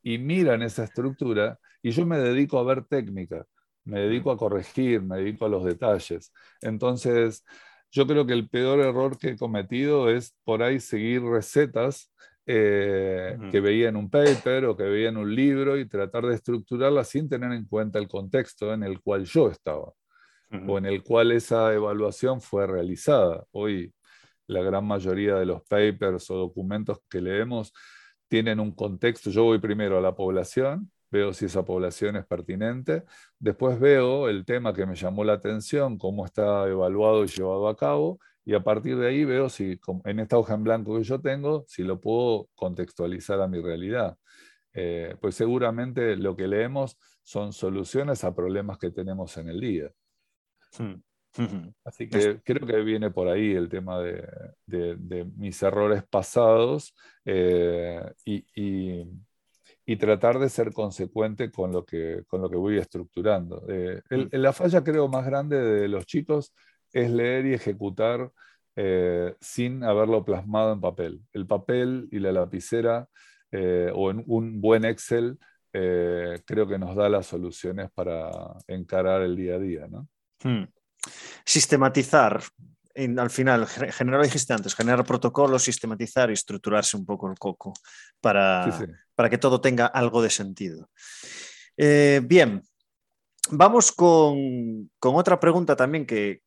[0.04, 3.46] y miran esa estructura y yo me dedico a ver técnica,
[3.86, 6.34] me dedico a corregir, me dedico a los detalles.
[6.62, 7.46] Entonces,
[7.92, 12.12] yo creo que el peor error que he cometido es por ahí seguir recetas
[12.46, 16.36] eh, que veía en un paper o que veía en un libro y tratar de
[16.36, 19.94] estructurarla sin tener en cuenta el contexto en el cual yo estaba
[20.68, 23.46] o en el cual esa evaluación fue realizada.
[23.52, 23.94] Hoy
[24.48, 27.72] la gran mayoría de los papers o documentos que leemos
[28.28, 29.30] tienen un contexto.
[29.30, 33.04] Yo voy primero a la población, veo si esa población es pertinente,
[33.40, 37.76] después veo el tema que me llamó la atención, cómo está evaluado y llevado a
[37.76, 41.22] cabo, y a partir de ahí veo si en esta hoja en blanco que yo
[41.22, 44.18] tengo, si lo puedo contextualizar a mi realidad.
[44.74, 49.92] Eh, pues seguramente lo que leemos son soluciones a problemas que tenemos en el día.
[50.78, 51.02] Hmm.
[51.84, 59.06] Así que creo que viene por ahí el tema de, mis errores pasados eh, y,
[59.98, 63.64] tratar de ser consecuente con lo que, con lo que voy estructurando.
[63.68, 64.28] Eh, hmm.
[64.34, 66.54] la falla creo más grande de los chicos
[66.92, 68.32] es leer y ejecutar
[68.76, 71.22] eh, sin haberlo plasmado en papel.
[71.34, 73.08] El papel y la lapicera
[73.52, 75.38] eh, o en un buen Excel
[75.72, 78.32] creo que nos da las soluciones para
[78.68, 79.88] encarar el día a día.
[80.44, 80.66] Hmm.
[81.46, 82.42] Sistematizar,
[82.96, 87.74] al final, generar, dijiste antes, generar protocolos, sistematizar y estructurarse un poco el coco
[88.20, 88.78] para,
[89.16, 90.90] para que todo tenga algo de sentido.
[91.78, 92.64] bien,
[93.52, 96.42] vamos con, otra pregunta también que,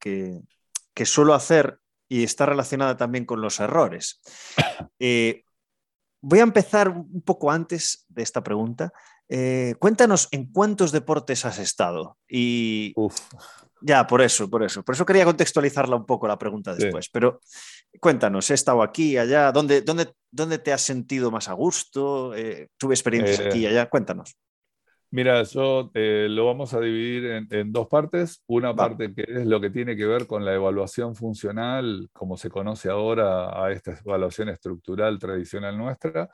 [1.05, 1.79] suelo hacer
[2.09, 4.21] y está relacionada también con los errores.
[5.05, 5.43] Eh,
[6.21, 8.93] voy a empezar un poco antes de esta pregunta.
[9.29, 12.19] Eh, cuéntanos en cuántos deportes has estado.
[12.29, 12.95] Y
[13.83, 14.83] ya, por eso, por eso.
[14.83, 17.09] Por eso quería contextualizarla un poco la pregunta después.
[17.11, 17.41] Pero
[18.01, 22.35] cuéntanos, he estado aquí, allá, ¿dónde, dónde, dónde te has sentido más a gusto?
[22.35, 23.89] Eh, ¿Tuve experiencias aquí y allá?
[23.89, 24.37] Cuéntanos.
[25.13, 28.43] Mira, yo eh, lo vamos a dividir en, dos partes.
[28.47, 32.49] Una parte que es lo que tiene que ver con la evaluación funcional, como se
[32.49, 36.31] conoce ahora a esta evaluación estructural tradicional nuestra.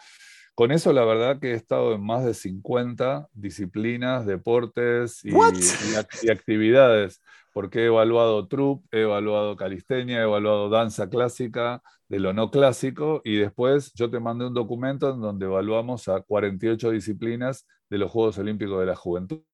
[0.59, 6.31] Con eso, la verdad que he estado en más de 50 disciplinas, deportes y, y,
[6.31, 12.51] actividades, porque he evaluado trup, he evaluado calistenia, he evaluado danza clásica, de lo no
[12.51, 17.99] clásico, y después yo te mandé un documento en donde evaluamos a 48 disciplinas de
[17.99, 19.45] los Juegos Olímpicos de la Juventud.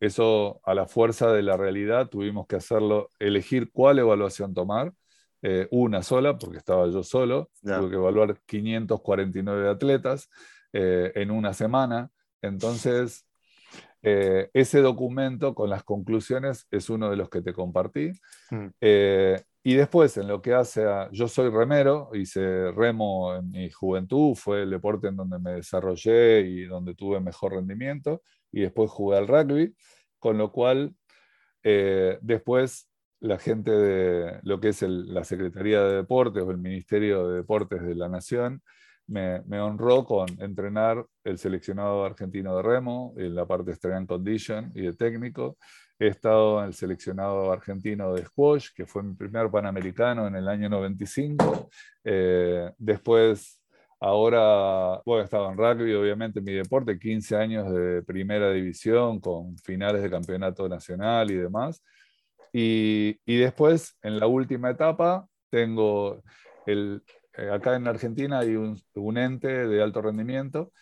[0.00, 4.92] Eso a la fuerza de la realidad tuvimos que hacerlo, elegir cuál evaluación tomar,
[5.42, 10.28] eh, una sola, porque estaba yo solo, tuve que evaluar 549 atletas
[10.70, 12.10] eh, en una semana.
[12.42, 13.26] Entonces,
[14.02, 18.12] eh, ese documento con las conclusiones es uno de los que te compartí.
[18.50, 18.66] Mm.
[19.62, 21.10] Y después, en lo que hace a.
[21.10, 26.40] Yo soy remero, hice remo en mi juventud, fue el deporte en donde me desarrollé
[26.40, 28.22] y donde tuve mejor rendimiento.
[28.52, 29.74] Y después jugué al rugby,
[30.18, 30.94] con lo cual,
[31.62, 32.89] después
[33.20, 37.82] la gente de lo que es la Secretaría de Deportes o el Ministerio de Deportes
[37.82, 38.62] de la Nación
[39.06, 44.08] me, me, honró con entrenar el seleccionado argentino de remo en la parte de strength
[44.08, 45.56] condition y de técnico
[46.00, 50.48] He estado en el seleccionado argentino de squash, que fue mi primer panamericano en el
[50.48, 51.68] año 95.
[52.02, 53.60] Eh, después,
[54.00, 59.58] ahora, bueno, he estado en rugby, obviamente, mi deporte, 15 años de primera división con
[59.58, 61.84] finales de campeonato nacional y demás.
[62.52, 66.22] Y, después, en la última etapa, tengo
[66.66, 67.02] el,
[67.36, 68.78] eh, acá en Argentina hay un,
[69.18, 70.72] ente de alto rendimiento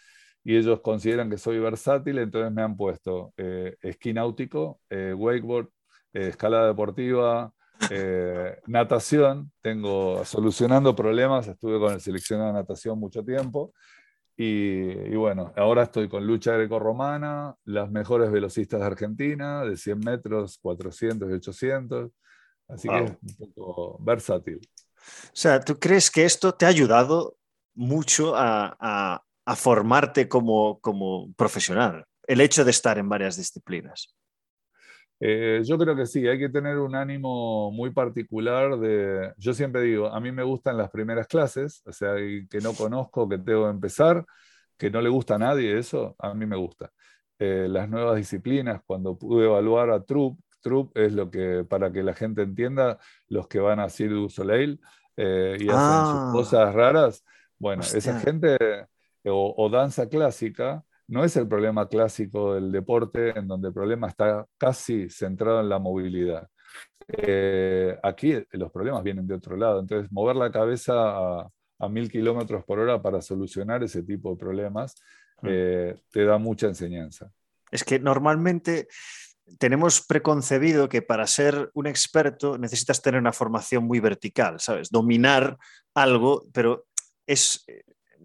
[0.44, 5.68] y ellos consideran que soy versátil, entonces me han puesto eh, esquí náutico, eh, wakeboard,
[6.12, 7.52] escalada deportiva,
[8.66, 13.72] natación, tengo solucionando problemas, estuve con el seleccionado de natación mucho tiempo.
[14.40, 20.58] Y, bueno, ahora estoy con lucha greco-romana, las mejores velocistas de Argentina, de 100 metros,
[20.62, 22.12] 400 y 800.
[22.68, 24.60] Así que es un poco versátil.
[24.60, 27.36] O sea, ¿tú crees que esto te ha ayudado
[27.74, 29.24] mucho a,
[29.56, 32.04] formarte como, como profesional?
[32.24, 34.14] El hecho de estar en varias disciplinas.
[35.20, 39.82] Eh, yo creo que sí, hay que tener un ánimo muy particular de, yo siempre
[39.82, 43.64] digo, a mí me gustan las primeras clases, o sea, que no conozco, que tengo
[43.64, 44.24] que empezar,
[44.76, 46.92] que no le gusta a nadie eso, a mí me gusta.
[47.38, 52.02] Eh, las nuevas disciplinas, cuando pude evaluar a Troop, Troop es lo que, para que
[52.02, 54.80] la gente entienda, los que van a Cirque du Soleil
[55.16, 56.30] eh, y hacen sus ah.
[56.32, 57.24] cosas raras,
[57.58, 58.56] bueno, esa gente,
[59.24, 64.46] o danza clásica, no es el problema clásico del deporte, en donde el problema está
[64.58, 66.48] casi centrado en la movilidad.
[67.08, 70.92] Eh, aquí los problemas vienen de otro lado, entonces mover la cabeza
[71.40, 74.96] a, mil kilómetros por hora para solucionar ese tipo de problemas
[75.42, 75.46] mm.
[75.48, 77.30] eh, te da mucha enseñanza.
[77.70, 78.88] Es que normalmente
[79.58, 84.90] tenemos preconcebido que para ser un experto necesitas tener una formación muy vertical, ¿sabes?
[84.90, 85.56] Dominar
[85.94, 86.84] algo, pero
[87.26, 87.64] es,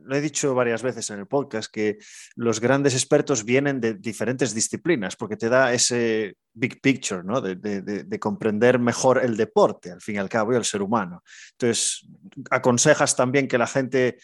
[0.05, 1.97] lo he dicho varias veces en el podcast, que
[2.35, 7.41] los grandes expertos vienen de diferentes disciplinas, porque te da ese big picture, ¿no?
[7.41, 11.23] de, comprender mejor el deporte, al fin y al cabo, y el ser humano.
[11.51, 12.07] Entonces,
[12.49, 14.17] aconsejas también que la gente,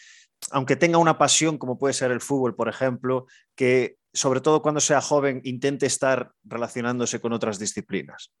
[0.50, 4.80] aunque tenga una pasión, como puede ser el fútbol, por ejemplo, que sobre todo cuando
[4.80, 8.32] sea joven, intente estar relacionándose con otras disciplinas.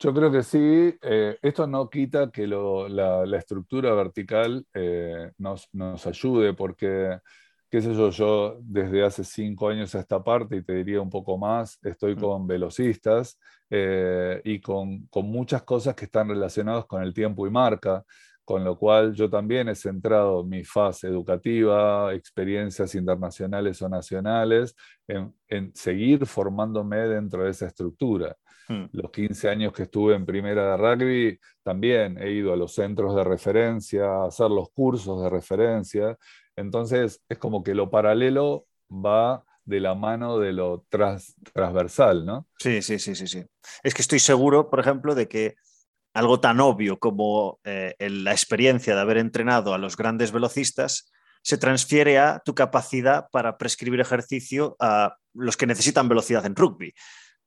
[0.00, 0.58] Yo creo que sí.
[1.02, 5.68] Eh, esto no quita que la, estructura vertical eh, nos,
[6.06, 7.18] ayude, porque,
[7.68, 11.10] qué sé yo, yo desde hace cinco años a esta parte, y te diría un
[11.10, 12.20] poco más, estoy mm.
[12.20, 13.38] con velocistas
[13.70, 18.04] eh, y con, con, muchas cosas que están relacionadas con el tiempo y marca,
[18.44, 24.76] con lo cual yo también he centrado mi fase educativa, experiencias internacionales o nacionales,
[25.08, 28.36] en, en seguir formándome dentro de esa estructura.
[28.68, 28.84] Hmm.
[28.92, 33.16] Los 15 años que estuve en primera de rugby, también he ido a los centros
[33.16, 36.16] de referencia, a hacer los cursos de referencia.
[36.54, 42.46] Entonces, es como que lo paralelo va de la mano de lo transversal, ¿no?
[42.58, 43.44] Sí, sí, sí, sí, sí.
[43.82, 45.56] Es que estoy seguro, por ejemplo, de que
[46.14, 51.58] algo tan obvio como eh, la experiencia de haber entrenado a los grandes velocistas se
[51.58, 56.92] transfiere a tu capacidad para prescribir ejercicio a los que necesitan velocidad en rugby.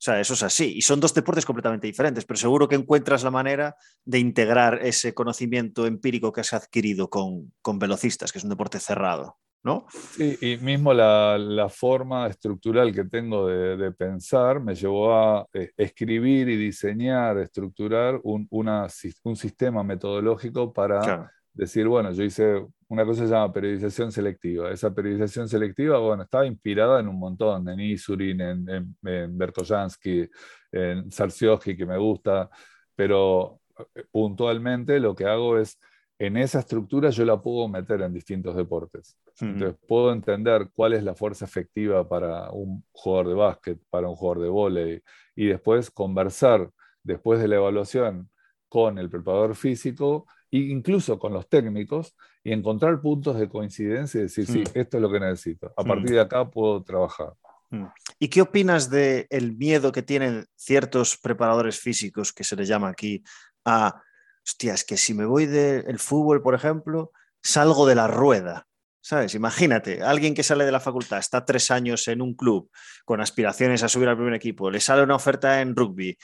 [0.01, 0.77] O sea, eso es así.
[0.77, 5.13] Y son dos deportes completamente diferentes, pero seguro que encuentras la manera de integrar ese
[5.13, 9.37] conocimiento empírico que has adquirido con, velocistas, que es un deporte cerrado.
[9.63, 9.85] ¿No?
[9.91, 16.49] Sí, y mismo la, forma estructural que tengo de, pensar me llevó a eh, escribir
[16.49, 23.31] y diseñar, estructurar un, un sistema metodológico para decir, bueno, yo hice una cosa se
[23.31, 24.69] llama periodización selectiva.
[24.69, 30.29] Esa periodización selectiva, bueno, estaba inspirada en un montón, en Isurin, en, en, en Bertojansky,
[30.73, 32.49] en Sarsioski, que me gusta,
[32.93, 33.61] pero
[33.95, 35.79] eh, puntualmente lo que hago es,
[36.19, 39.17] en esa estructura yo la puedo meter en distintos deportes.
[39.39, 44.17] Entonces puedo entender cuál es la fuerza efectiva para un jugador de básquet, para un
[44.17, 45.01] jugador de vóley,
[45.33, 46.69] y después conversar
[47.03, 48.29] después de la evaluación
[48.67, 54.45] con el preparador físico incluso con los técnicos, y encontrar puntos de coincidencia y decir,
[54.45, 54.77] sí, mm.
[54.77, 55.73] esto es lo que necesito.
[55.77, 56.13] A partir mm.
[56.13, 57.33] de acá puedo trabajar.
[57.69, 57.85] Mm.
[58.19, 62.89] ¿Y qué opinas del el miedo que tienen ciertos preparadores físicos, que se les llama
[62.89, 63.23] aquí,
[63.65, 64.01] a,
[64.45, 67.11] hostias, que si me voy del fútbol, por ejemplo,
[67.41, 68.67] salgo de la rueda?
[69.03, 69.33] ¿Sabes?
[69.33, 72.69] Imagínate, alguien que sale de la facultad, está tres años en un club
[73.03, 76.15] con aspiraciones a subir al primer equipo, le sale una oferta en rugby,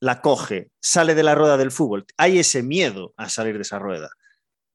[0.00, 3.78] la coge, sale de la rueda del fútbol, hay ese miedo a salir de esa
[3.78, 4.10] rueda.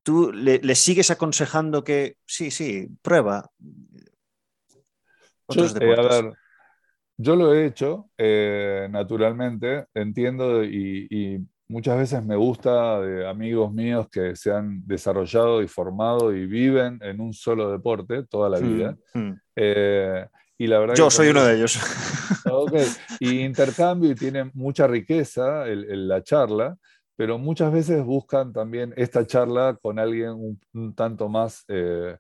[0.04, 3.50] Tú le, sigues aconsejando que sí, sí, prueba.
[5.48, 6.32] Otros yo, eh,
[7.18, 14.08] yo lo he hecho, eh, naturalmente, entiendo y, muchas veces me gusta de amigos míos
[14.12, 18.76] que se han desarrollado y formado y viven en un solo deporte toda la mm,
[18.76, 18.98] vida.
[19.16, 19.32] Mm.
[19.56, 20.28] Eh,
[20.58, 21.80] y la verdad Yo soy uno de ellos.
[23.20, 26.78] Y intercambio y tiene mucha riqueza la charla,
[27.16, 32.18] pero muchas veces buscan también esta charla con alguien un, tanto más eh,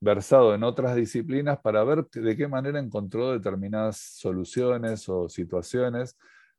[0.00, 6.16] versado en otras disciplinas para ver de qué manera encontró determinadas soluciones o situaciones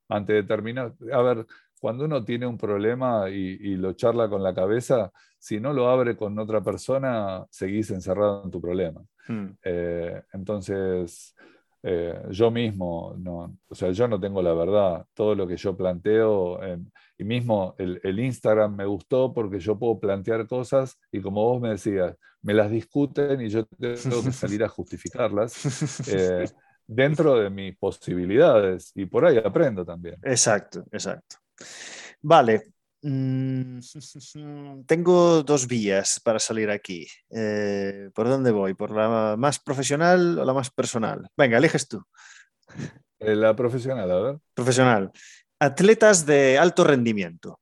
[0.08, 0.94] ante determinadas...
[1.12, 1.46] A ver,
[1.86, 6.18] cuando uno tiene un problema y, lo charla con la cabeza, si no lo abre
[6.18, 9.04] con otra persona, seguís encerrado en tu problema.
[9.28, 9.50] Hmm.
[9.64, 11.36] Eh, entonces,
[11.84, 15.06] eh, yo mismo, no, o sea, yo no tengo la verdad.
[15.14, 16.60] Todo lo que yo planteo,
[17.20, 21.70] y mismo el, Instagram me gustó porque yo puedo plantear cosas y como vos me
[21.70, 26.46] decías, me las discuten y yo tengo que salir a justificarlas eh,
[26.88, 30.16] dentro de mis posibilidades y por ahí aprendo también.
[30.24, 31.45] Exacto, exacto.
[32.22, 32.76] Vale,
[33.08, 33.82] Mm,
[34.88, 37.06] tengo dos vías para salir aquí.
[37.30, 38.74] Eh, ¿Por dónde voy?
[38.74, 41.30] ¿Por la más profesional o la más personal?
[41.38, 42.04] Venga, eliges tú.
[43.20, 44.38] Eh, la profesional, a ver.
[44.56, 45.12] Profesional.
[45.60, 47.60] Atletas de alto rendimiento.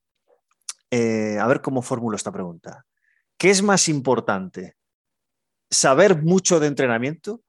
[0.89, 2.85] Eh, a ver cómo formulo esta pregunta.
[3.37, 4.75] ¿Qué es más importante?
[5.69, 7.41] ¿Saber mucho de entrenamiento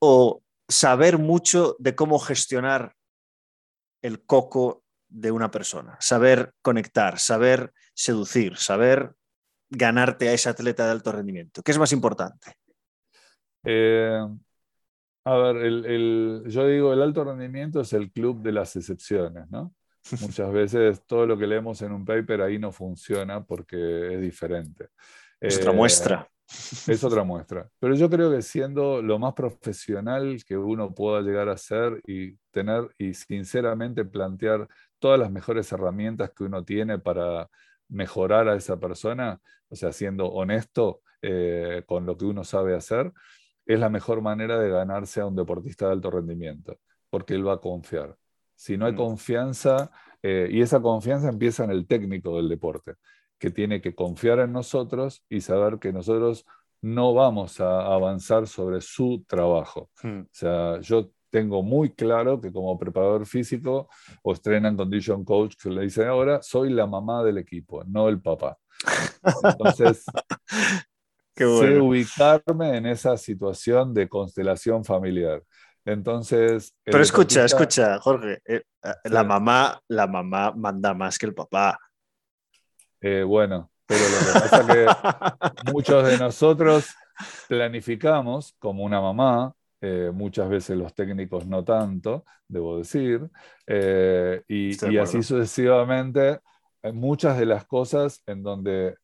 [0.00, 2.94] o saber mucho de cómo gestionar
[4.02, 4.81] el coco
[5.12, 9.12] de una persona, saber conectar, saber seducir, saber
[9.68, 11.62] ganarte a ese atleta de alto rendimiento.
[11.62, 12.54] ¿Qué es más importante?
[13.64, 14.20] Eh,
[15.24, 19.74] a ver, yo digo, el alto rendimiento es el club de las excepciones, ¿no?
[20.20, 24.88] Muchas veces todo lo que leemos en un paper ahí no funciona porque es diferente.
[25.40, 26.28] Es otra muestra.
[26.28, 27.68] Eh, es otra muestra.
[27.78, 32.36] Pero yo creo que siendo lo más profesional que uno pueda llegar a ser y
[32.50, 34.68] tener y sinceramente plantear
[35.02, 37.50] todas las mejores herramientas que uno tiene para
[37.88, 43.12] mejorar a esa persona, o sea, siendo honesto eh, con lo que uno sabe hacer,
[43.66, 46.78] es la mejor manera de ganarse a un deportista de alto rendimiento,
[47.10, 48.16] porque él va a confiar.
[48.54, 48.96] Si no hay mm.
[48.96, 49.90] confianza,
[50.22, 52.94] eh, y esa confianza empieza en el técnico del deporte,
[53.40, 56.46] que tiene que confiar en nosotros y saber que nosotros
[56.80, 59.90] no vamos a avanzar sobre su trabajo.
[60.04, 60.20] Mm.
[60.20, 63.88] O sea, yo tengo muy claro que como preparador físico
[64.22, 68.20] o en condition coach, que le dicen ahora, soy la mamá del equipo, no el
[68.20, 68.58] papá.
[69.42, 70.04] Entonces,
[71.34, 75.42] sé ubicarme en esa situación de constelación familiar.
[75.86, 76.74] Entonces.
[76.84, 81.78] Pero escucha, escucha, Jorge, eh, eh, la, mamá, la mamá manda más que el papá.
[83.00, 86.94] Eh, bueno, pero lo que pasa es que muchos de nosotros
[87.48, 89.54] planificamos como una mamá
[89.84, 93.28] eh, muchas veces los técnicos no tanto, debo decir,
[93.66, 96.38] eh, y, así sucesivamente,
[96.92, 98.94] muchas de las cosas en donde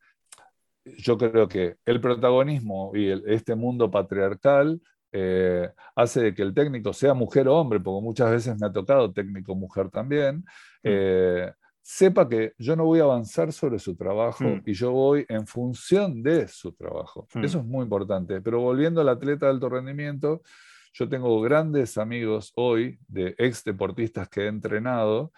[0.85, 7.13] yo creo que el protagonismo y este mundo patriarcal eh, hace que el técnico sea
[7.13, 10.45] mujer o hombre, porque muchas veces me ha tocado técnico mujer también,
[10.85, 11.51] mm.
[11.83, 14.63] sepa que yo no voy a avanzar sobre su trabajo mm.
[14.65, 17.27] y yo voy en función de su trabajo.
[17.35, 17.45] Mm.
[17.45, 18.41] Eso es muy importante.
[18.41, 20.43] Pero volviendo al atleta de alto rendimiento,
[20.99, 25.33] yo tengo grandes amigos hoy de ex deportistas que he entrenado,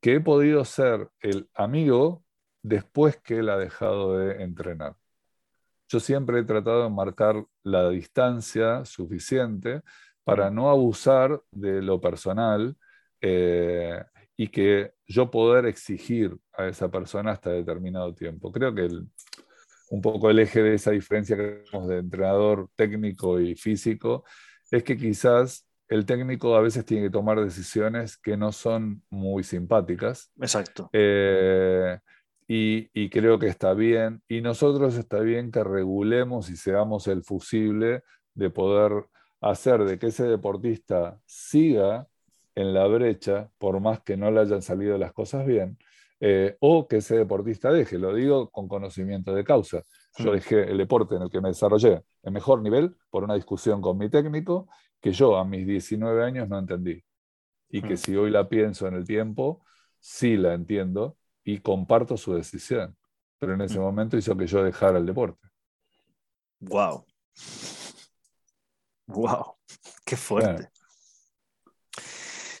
[0.00, 2.22] que he podido ser el amigo
[2.62, 4.94] después que él ha dejado de entrenar.
[5.88, 9.82] Yo siempre he tratado de marcar la distancia suficiente
[10.22, 12.76] para no abusar de lo personal
[13.20, 14.00] eh,
[14.36, 18.52] y que yo poder exigir a esa persona hasta determinado tiempo.
[18.52, 18.88] Creo que
[19.90, 24.22] un poco el eje de esa diferencia que tenemos de entrenador técnico y físico
[24.70, 29.42] es que quizás el técnico a veces tiene que tomar decisiones que no son muy
[29.42, 30.30] simpáticas.
[30.40, 30.88] Exacto.
[30.92, 31.98] Eh,
[32.52, 34.22] y, creo que está bien.
[34.28, 38.02] Y nosotros está bien que regulemos y seamos el fusible
[38.34, 39.04] de poder
[39.40, 42.08] hacer de que ese deportista siga
[42.54, 45.78] en la brecha, por más que no le hayan salido las cosas bien,
[46.18, 47.98] eh, o que ese deportista deje.
[47.98, 49.82] Lo digo con conocimiento de causa.
[50.18, 50.34] Yo mm.
[50.34, 53.96] dejé el deporte en el que me desarrollé en mejor nivel por una discusión con
[53.96, 54.68] mi técnico
[55.00, 57.02] que yo a mis 19 años no entendí.
[57.68, 57.96] Y que mm.
[57.96, 59.64] si hoy la pienso en el tiempo,
[59.98, 62.96] sí la entiendo y comparto su decisión.
[63.38, 63.82] Pero en ese mm.
[63.82, 65.48] momento hizo que yo dejara el deporte.
[66.60, 67.06] ¡Wow!
[69.06, 69.56] ¡Wow!
[70.04, 70.68] ¡Qué fuerte!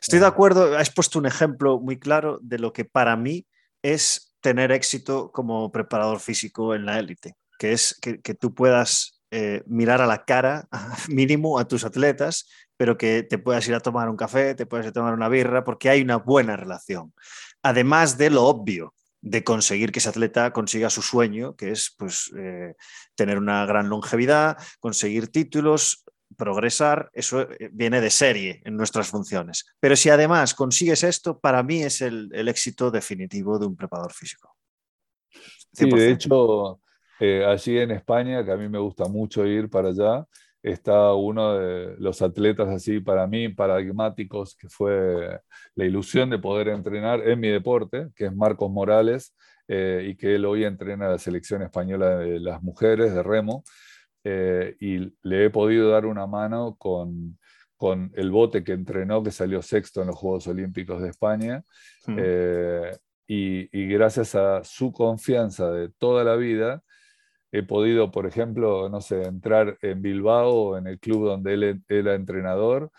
[0.00, 3.46] Estoy de acuerdo, has puesto un ejemplo muy claro de lo que para mí
[3.82, 9.62] es tener éxito como preparador físico en la élite que es que, tú puedas eh,
[9.66, 10.66] mirar a la cara
[11.10, 12.48] mínimo a tus atletas,
[12.78, 15.28] pero que te puedas ir a tomar un café, te puedas ir a tomar una
[15.28, 17.12] birra, porque hay una buena relación.
[17.62, 22.32] Además de lo obvio, de conseguir que ese atleta consiga su sueño, que es pues,
[22.34, 22.76] eh,
[23.14, 26.06] tener una gran longevidad, conseguir títulos,
[26.38, 29.66] progresar, eso eh, viene de serie en nuestras funciones.
[29.80, 34.56] Pero si además consigues esto, para mí es el, éxito definitivo de un preparador físico.
[35.74, 36.80] Sí, de hecho,
[37.20, 40.24] eh, allí en España, que a mí me gusta mucho ir para allá,
[40.62, 45.40] está uno de los atletas así para mí paradigmáticos, que fue
[45.74, 49.34] la ilusión de poder entrenar en mi deporte, que es Marcos Morales,
[49.68, 53.62] eh, y que él hoy entrena la selección española de las mujeres de remo,
[54.24, 57.38] eh, y le he podido dar una mano con,
[57.76, 61.64] con el bote que entrenó, que salió sexto en los Juegos Olímpicos de España.
[62.08, 62.90] Eh,
[63.26, 66.82] y, gracias a su confianza de toda la vida,
[67.52, 72.14] he podido, por ejemplo, no sé, entrar en Bilbao, en el club donde él era
[72.14, 72.90] entrenador,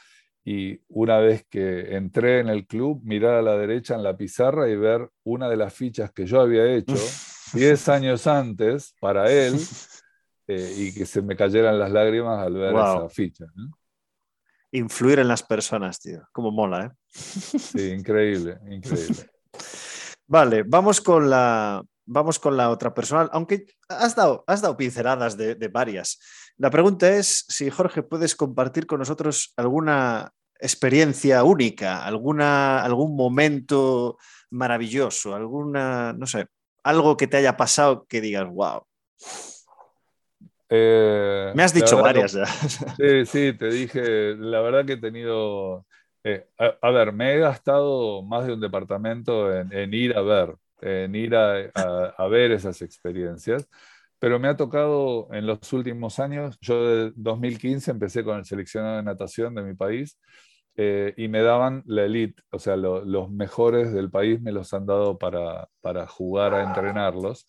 [0.43, 4.67] y una vez que entré en el club, mirar a la derecha en la pizarra
[4.69, 6.95] y ver una de las fichas que yo había hecho
[7.53, 9.55] 10 años antes para él
[10.47, 13.45] eh, y que se me cayeran las lágrimas al ver esa ficha.
[14.71, 16.27] Influir en las personas, tío.
[16.31, 16.91] Como mola, ¿eh?
[17.09, 19.29] Sí, increíble, increíble.
[20.27, 25.37] Vale, vamos con la, vamos con la otra personal, aunque has dado, has dado pinceladas
[25.37, 26.19] de, varias.
[26.57, 34.17] La pregunta es si, Jorge, puedes compartir con nosotros alguna experiencia única, alguna, algún momento
[34.51, 36.47] maravilloso, alguna, no sé,
[36.83, 38.83] algo que te haya pasado que digas, wow.
[40.69, 42.45] Eh, Me has dicho varias ya.
[42.97, 45.85] Sí, sí, te dije, la verdad que he tenido
[46.23, 51.15] eh, a, ver, me he gastado más de un departamento en, ir a ver, en
[51.15, 53.67] ir a, ver esas experiencias,
[54.19, 58.97] pero me ha tocado en los últimos años, yo de 2015 empecé con el seleccionado
[58.97, 60.19] de natación de mi país
[60.75, 64.85] eh, y me daban la elite, o sea, los mejores del país me los han
[64.85, 67.47] dado para, para jugar a entrenarlos.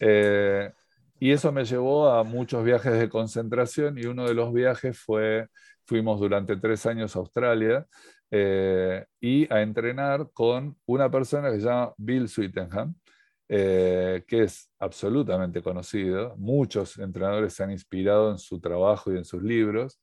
[0.00, 0.72] Eh,
[1.20, 5.48] y eso me llevó a muchos viajes de concentración y uno de los viajes fue,
[5.86, 7.86] fuimos durante tres años a Australia
[8.36, 12.92] eh, y a entrenar con una persona que se llama Bill Sweetenham,
[13.48, 16.34] eh, que es absolutamente conocido.
[16.36, 20.00] Muchos entrenadores se han inspirado en su trabajo y en sus libros.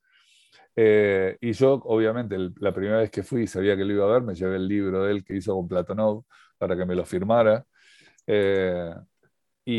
[0.78, 4.22] Eh, y yo, obviamente, la primera vez que fui, sabía que lo iba a ver,
[4.22, 6.24] me llevé el libro de él que hizo con Platonov
[6.58, 7.66] para que me lo firmara.
[9.66, 9.76] Y,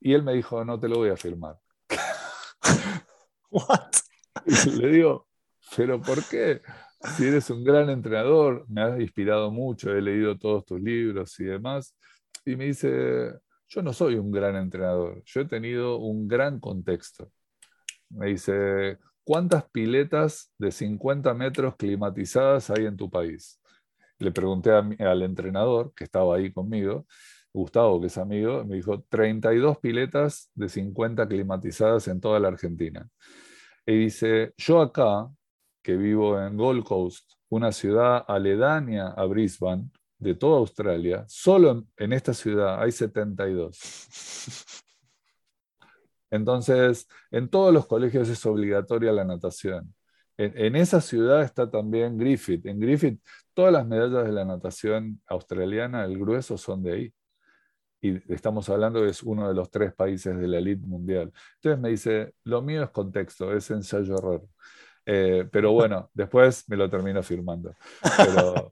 [0.00, 1.56] y, él me dijo, no te lo voy a firmar.
[3.50, 3.92] What?
[4.66, 5.28] Y le digo,
[5.76, 6.60] ¿pero por qué?
[7.00, 11.44] Si eres un gran entrenador, me has inspirado mucho, he leído todos tus libros y
[11.44, 11.94] demás.
[12.44, 13.32] Y me dice,
[13.68, 17.30] yo no soy un gran entrenador, yo he tenido un gran contexto.
[18.10, 23.60] Me dice, ¿cuántas piletas de 50 metros climatizadas hay en tu país?
[24.18, 27.06] Le pregunté al entrenador que estaba ahí conmigo,
[27.52, 33.08] Gustavo, que es amigo, me dijo 32 piletas de 50 climatizadas en toda la Argentina.
[33.86, 35.28] Y dice, yo acá
[35.82, 42.12] que vivo en Gold Coast, una ciudad aledaña a Brisbane, de toda Australia, solo en,
[42.12, 43.78] esta ciudad hay 72.
[46.30, 49.94] Entonces, en todos los colegios es obligatoria la natación.
[50.36, 52.66] En, esa ciudad está también Griffith.
[52.66, 53.20] En Griffith,
[53.54, 57.14] todas las medallas de la natación australiana, el grueso son de ahí.
[58.00, 61.32] Y estamos hablando que es uno de los tres países de la elite mundial.
[61.56, 64.46] Entonces me dice, lo mío es contexto, es ensayo-error.
[65.10, 67.74] Eh, pero bueno, después me lo termino firmando.
[68.14, 68.68] Pero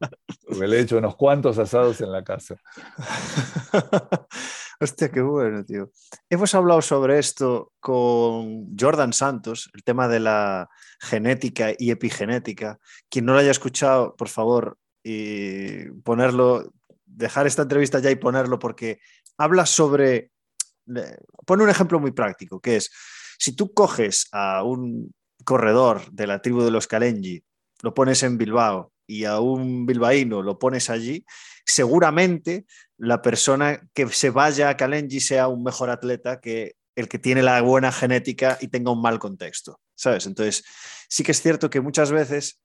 [0.58, 2.56] me le he hecho unos cuantos asados en la casa.
[4.78, 5.90] Hostia, qué bueno, tío.
[6.28, 10.68] Hemos hablado sobre esto con Jordan Santos, el tema de la
[11.00, 12.78] genética y epigenética.
[13.08, 14.76] Quien no lo haya escuchado, por favor,
[16.04, 16.70] ponerlo,
[17.06, 19.00] dejar esta entrevista ya y ponerlo porque
[19.38, 20.32] habla sobre,
[21.46, 22.90] pone un ejemplo muy práctico, que es,
[23.38, 25.14] si tú coges a un
[25.44, 27.42] corredor de la tribu de los Kalenji,
[27.82, 31.24] lo pones en Bilbao y a un bilbaíno lo pones allí,
[31.64, 32.66] seguramente
[32.98, 37.42] la persona que se vaya a Kalenji sea un mejor atleta que el que tiene
[37.42, 40.26] la buena genética y tenga un mal contexto, ¿sabes?
[40.26, 40.64] Entonces,
[41.08, 42.60] sí que es cierto que muchas veces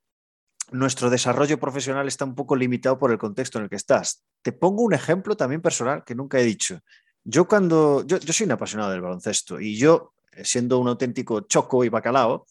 [0.72, 4.24] nuestro desarrollo profesional está un poco limitado por el contexto en el que estás.
[4.42, 6.80] Te pongo un ejemplo también personal que nunca he dicho.
[7.26, 10.14] Yo cuando, yo, yo soy un apasionado del baloncesto y yo,
[10.44, 12.46] siendo un auténtico choco y bacalao,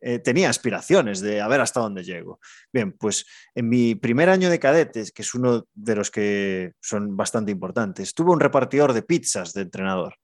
[0.00, 2.38] eh, tenía aspiraciones de a ver hasta dónde llego.
[2.72, 7.16] Bien, pues en mi primer año de cadetes, que es uno de los que son
[7.16, 10.14] bastante importantes, tuve un repartidor de pizzas de entrenador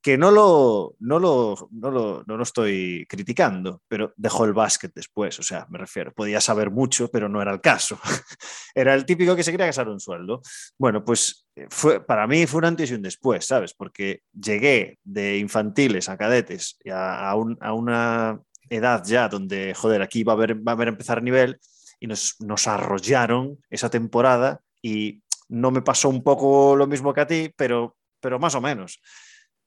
[0.00, 4.92] que no lo, no lo, no lo, no lo estoy criticando, pero dejó el básquet
[4.94, 7.98] después, o sea, me refiero, podía saber mucho, pero no era el caso.
[8.74, 10.42] era el típico que se quería gastar un sueldo.
[10.78, 13.72] Bueno, pues eh, fue, para mí fue un antes y un después, ¿sabes?
[13.72, 20.32] Porque llegué de infantiles a cadetes a, a una edad ya donde, joder, aquí va
[20.32, 21.58] a haber, va a haber empezar nivel
[22.00, 27.20] y nos, nos arrollaron esa temporada y no me pasó un poco lo mismo que
[27.20, 29.00] a ti, pero, pero más o menos.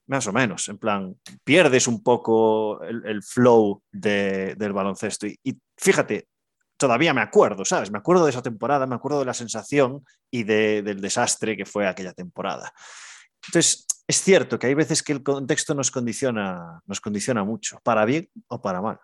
[0.07, 5.27] Más o menos, en plan, pierdes un poco el, flow del baloncesto.
[5.27, 6.27] Y, y, fíjate,
[6.77, 7.91] todavía me acuerdo, ¿sabes?
[7.91, 11.65] Me acuerdo de esa temporada, me acuerdo de la sensación y de, del desastre que
[11.65, 12.71] fue aquella temporada.
[13.47, 18.05] Entonces, es cierto que hay veces que el contexto nos condiciona, nos condiciona mucho, para
[18.05, 18.99] bien o para mal.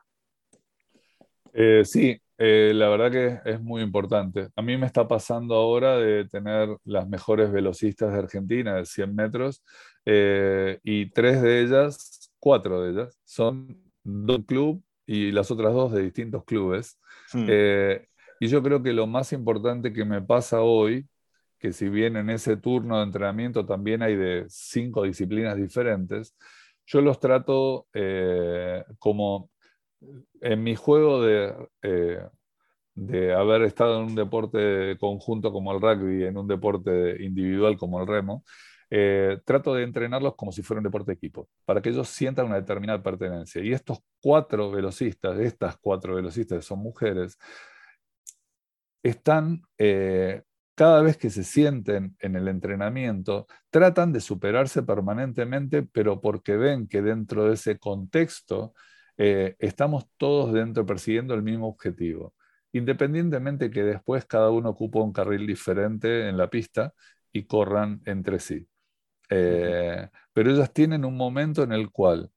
[1.53, 4.49] Eh, sí, eh, la verdad que es muy importante.
[4.55, 9.15] A mí me está pasando ahora de tener las mejores velocistas de Argentina de 100
[9.15, 9.63] metros
[10.05, 13.67] eh, y tres de ellas, cuatro de ellas, son
[14.03, 16.99] de un club y las otras dos de distintos clubes.
[17.31, 17.49] Hmm.
[18.39, 21.07] y yo creo que lo más importante que me pasa hoy,
[21.57, 26.35] que si bien en ese turno de entrenamiento también hay de cinco disciplinas diferentes,
[26.85, 27.87] yo los trato
[28.99, 29.49] como
[30.41, 32.21] en mi juego de, eh,
[32.95, 37.99] de haber estado en un deporte conjunto como el rugby, en un deporte individual como
[38.01, 38.43] el remo,
[38.95, 42.45] eh, trato de entrenarlos como si fuera un deporte de equipo, para que ellos sientan
[42.45, 43.63] una determinada pertenencia.
[43.63, 47.39] Y estos cuatro velocistas, estas cuatro velocistas que son mujeres,
[49.01, 50.43] están, eh,
[50.75, 56.87] cada vez que se sienten en el entrenamiento, tratan de superarse permanentemente, pero porque ven
[56.87, 58.75] que dentro de ese contexto
[59.17, 62.35] eh, estamos todos dentro persiguiendo el mismo objetivo,
[62.71, 66.93] independientemente que después cada uno ocupa un carril diferente en la pista
[67.31, 68.67] y corran entre sí.
[69.29, 72.31] Eh, pero ellas tienen un momento en el cual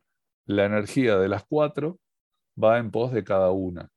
[0.46, 1.98] la energía de las cuatro
[2.62, 3.90] va en pos de cada una.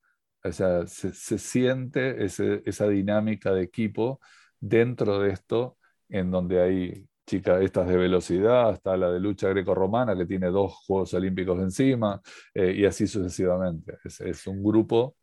[0.44, 4.20] O sea, se, siente esa dinámica de equipo
[4.60, 5.78] dentro de esto
[6.10, 10.74] en donde hay chicas estas de velocidad, hasta la de lucha greco-romana que tiene dos
[10.88, 12.20] Juegos Olímpicos encima,
[12.56, 13.98] eh, y así sucesivamente.
[14.04, 15.16] Es, un grupo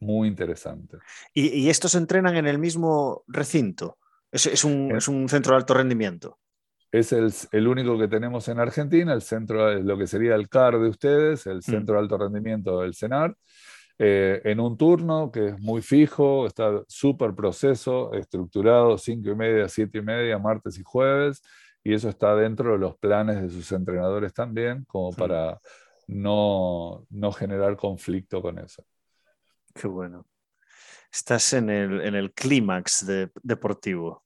[0.00, 0.96] muy interesante.
[1.34, 3.98] ¿Y, estos entrenan en el mismo recinto?
[4.32, 6.38] ¿Es, un, centro de alto rendimiento?
[6.92, 10.88] Es el, único que tenemos en Argentina, el centro, lo que sería el CAR de
[10.88, 11.62] ustedes, el mm.
[11.62, 13.36] Centro de Alto Rendimiento del CENAR.
[14.02, 19.68] Eh, en un turno que es muy fijo, está súper proceso, estructurado, 5 y media,
[19.68, 21.42] 7 y media, martes y jueves,
[21.84, 25.60] y eso está dentro de los planes de sus entrenadores también, como para
[26.06, 27.06] no,
[27.38, 28.84] generar conflicto con eso.
[29.74, 30.26] Qué bueno.
[31.12, 33.06] Estás en el, clímax
[33.42, 34.24] deportivo.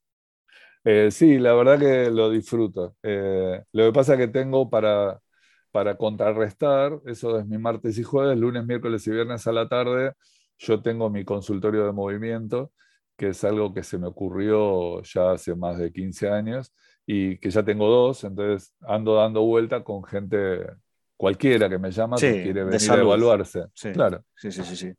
[0.85, 2.97] Eh, sí, la verdad que lo disfruto.
[3.03, 5.21] Eh, lo que pasa es que tengo para
[5.75, 10.13] para contrarrestar, eso es mi martes y jueves, lunes, miércoles y viernes a la tarde,
[10.57, 12.71] yo tengo mi consultorio de movimiento,
[13.17, 16.73] que es algo que se me ocurrió ya hace más de 15 años
[17.05, 20.65] y que ya tengo dos, entonces ando dando vuelta con gente
[21.17, 23.65] cualquiera que me llama que quiere venir a evaluarse.
[23.75, 23.91] Sí.
[23.91, 24.25] Claro.
[24.37, 24.93] Sí, sí, sí, sí.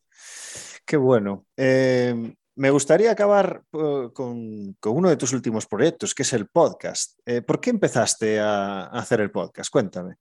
[0.85, 1.45] Qué bueno.
[1.55, 7.19] Eh, me gustaría acabar eh, con, uno de tus últimos proyectos, que es el podcast.
[7.25, 9.69] Eh, ¿Por qué empezaste a hacer el podcast?
[9.69, 10.15] Cuéntame.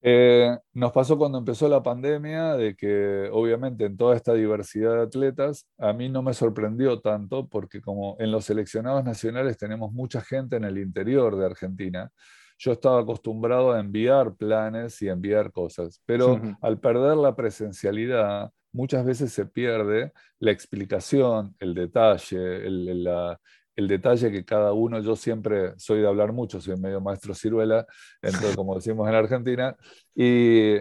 [0.00, 5.02] Eh, nos pasó cuando empezó la pandemia de que obviamente en toda esta diversidad de
[5.02, 10.20] atletas, a mí no me sorprendió tanto porque como en los seleccionados nacionales tenemos mucha
[10.20, 12.12] gente en el interior de Argentina,
[12.58, 19.04] yo estaba acostumbrado a enviar planes y enviar cosas, pero al perder la presencialidad, muchas
[19.04, 23.38] veces se pierde la explicación, el detalle, el, la,
[23.78, 27.86] el detalle que cada uno, yo siempre soy de hablar mucho, soy medio maestro ciruela,
[28.22, 29.76] entonces, como decimos en Argentina,
[30.14, 30.74] y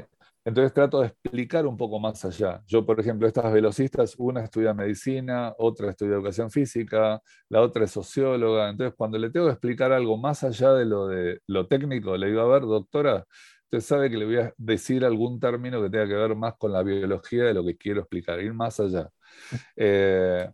[0.43, 2.63] entonces trato de explicar un poco más allá.
[2.65, 7.91] Yo, por ejemplo, estas velocistas, una estudia medicina, otra estudia educación física, la otra es
[7.91, 12.17] socióloga, entonces cuando le tengo que explicar algo más allá de lo, de, lo técnico,
[12.17, 13.25] le digo, a ver, doctora,
[13.69, 16.71] usted sabe que le voy a decir algún término que tenga que ver más con
[16.71, 19.09] la biología de lo que quiero explicar, ir más allá.
[19.75, 20.49] Eh,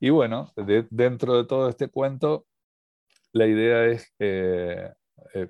[0.00, 0.52] y bueno,
[0.90, 2.46] dentro de todo este cuento,
[3.32, 4.90] la idea es, eh,
[5.34, 5.46] eh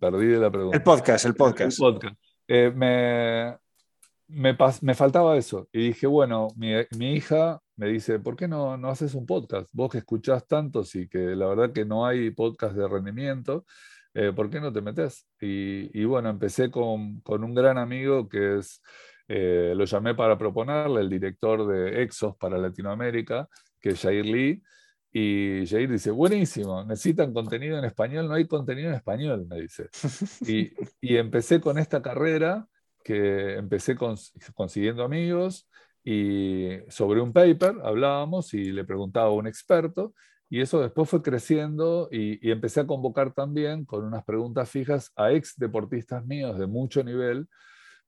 [0.00, 0.76] perdí de la pregunta.
[0.78, 1.82] El podcast, el podcast.
[2.46, 3.58] Eh, me,
[4.28, 5.68] me, faltaba eso.
[5.72, 9.68] Y dije, bueno, mi, hija me dice, ¿por qué no, no haces un podcast?
[9.72, 13.66] Vos que escuchás tantos y que la verdad que no hay podcast de rendimiento,
[14.14, 15.26] eh, ¿por qué no te metes?
[15.40, 18.82] Y, bueno, empecé con, con, un gran amigo que es,
[19.28, 23.48] lo llamé para proponerle, el director de Exos para Latinoamérica,
[23.80, 24.62] que es Jair Lee,
[25.12, 29.88] y Jair dice, buenísimo, necesitan contenido en español, no hay contenido en español, me dice.
[30.46, 32.66] Y, y empecé con esta carrera,
[33.02, 33.96] que empecé
[34.54, 35.68] consiguiendo amigos,
[36.04, 40.14] y sobre un paper hablábamos y le preguntaba a un experto,
[40.50, 45.12] y eso después fue creciendo y, y, empecé a convocar también con unas preguntas fijas
[45.16, 47.48] a ex deportistas míos de mucho nivel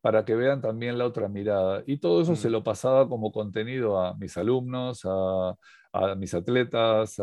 [0.02, 1.84] para que vean también la otra mirada.
[1.86, 5.56] Y todo eso se lo pasaba como contenido a mis alumnos, a,
[6.16, 7.16] mis atletas,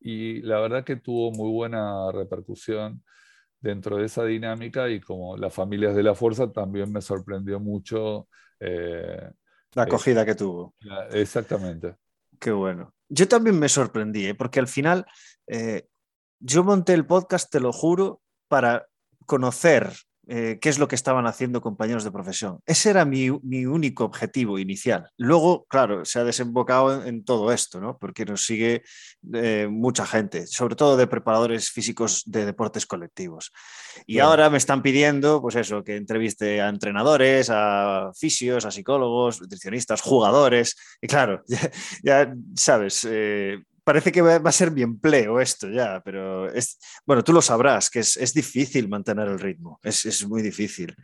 [0.00, 3.02] y la verdad que tuvo muy buena repercusión
[3.60, 8.28] dentro de esa dinámica y como las familias de la fuerza también me sorprendió mucho.
[8.58, 9.30] Eh,
[9.74, 10.74] la acogida que tuvo.
[11.12, 11.94] Exactamente.
[12.42, 12.92] Qué bueno.
[13.08, 14.34] Yo también me sorprendí, ¿eh?
[14.34, 15.06] porque al final
[15.46, 15.86] eh,
[16.40, 18.88] yo monté el podcast, te lo juro, para
[19.26, 19.92] conocer
[20.34, 22.60] eh, qué es lo que estaban haciendo compañeros de profesión.
[22.64, 25.10] Ese era mi, único objetivo inicial.
[25.18, 27.98] Luego, claro, se ha desembocado en, todo esto, ¿no?
[27.98, 28.82] porque nos sigue
[29.34, 33.52] eh, mucha gente, sobre todo de preparadores físicos de deportes colectivos.
[34.06, 39.38] Y ahora me están pidiendo, pues eso, que entreviste a entrenadores, a fisios, a psicólogos,
[39.38, 40.76] nutricionistas, jugadores.
[41.02, 41.42] Y claro,
[42.02, 47.22] ya, sabes, eh, parece que va a ser mi empleo esto ya, pero es, bueno,
[47.24, 50.94] tú lo sabrás, que es, difícil mantener el ritmo, es, muy difícil.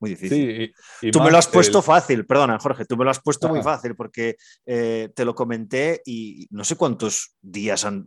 [0.00, 0.74] Muy difícil.
[1.12, 3.94] tú me lo has puesto fácil, perdona, Jorge, tú me lo has puesto muy fácil
[3.94, 8.04] porque eh, te lo comenté y no sé cuántos días han,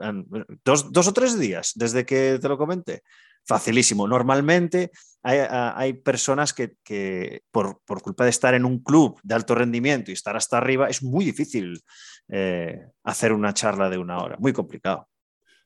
[0.65, 3.01] dos, dos, o tres días desde que te lo comenté
[3.45, 4.07] facilísimo.
[4.07, 4.91] Normalmente
[5.23, 10.35] hay, personas que, por, culpa de estar en un club de alto rendimiento y estar
[10.35, 11.81] hasta arriba, es muy difícil
[12.27, 15.07] eh, hacer una charla de una hora, muy complicado.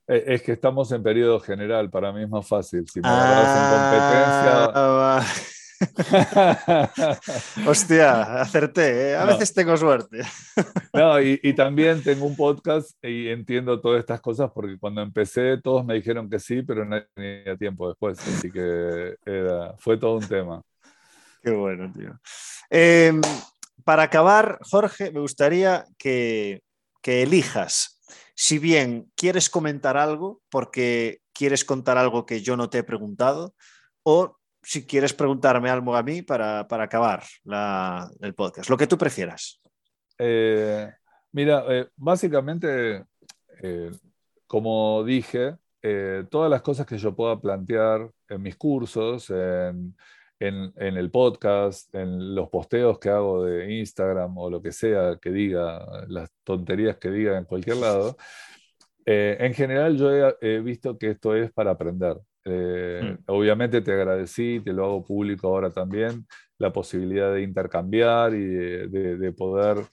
[0.07, 2.87] Eh, es que estamos en periodo general, para mí es más fácil.
[2.87, 5.49] Si me agarras en competencia.
[7.67, 9.15] Hostia, acerté, ¿eh?
[9.15, 10.21] a veces tengo suerte.
[10.93, 15.85] no, y, también tengo un podcast y entiendo todas estas cosas porque cuando empecé todos
[15.85, 19.15] me dijeron que sí, pero no tenía tiempo después, así que
[19.77, 20.61] fue todo un tema.
[21.41, 22.19] Qué bueno, tío.
[22.69, 23.21] Em,
[23.85, 26.61] para acabar, Jorge, me gustaría que,
[27.01, 27.99] que elijas
[28.41, 33.53] si bien quieres comentar algo porque quieres contar algo que yo no te he preguntado,
[34.03, 34.38] o
[34.69, 37.23] si quieres preguntarme algo a mí para, acabar
[38.21, 39.59] el podcast, lo que tú prefieras.
[40.15, 40.87] Eh,
[41.31, 43.03] mira, eh, básicamente,
[43.63, 43.91] eh,
[44.45, 45.55] como dije,
[46.29, 49.95] todas las cosas que yo pueda plantear en mis cursos, en,
[50.39, 56.05] el podcast, en los posteos que hago de Instagram o lo que sea que diga,
[56.09, 58.17] las tonterías que diga en cualquier lado,
[59.03, 62.19] en general yo he visto que esto es para aprender.
[62.49, 63.23] Eh, mm.
[63.27, 66.25] Obviamente te agradecí, te lo hago público ahora también,
[66.57, 69.85] la posibilidad de intercambiar y de, poder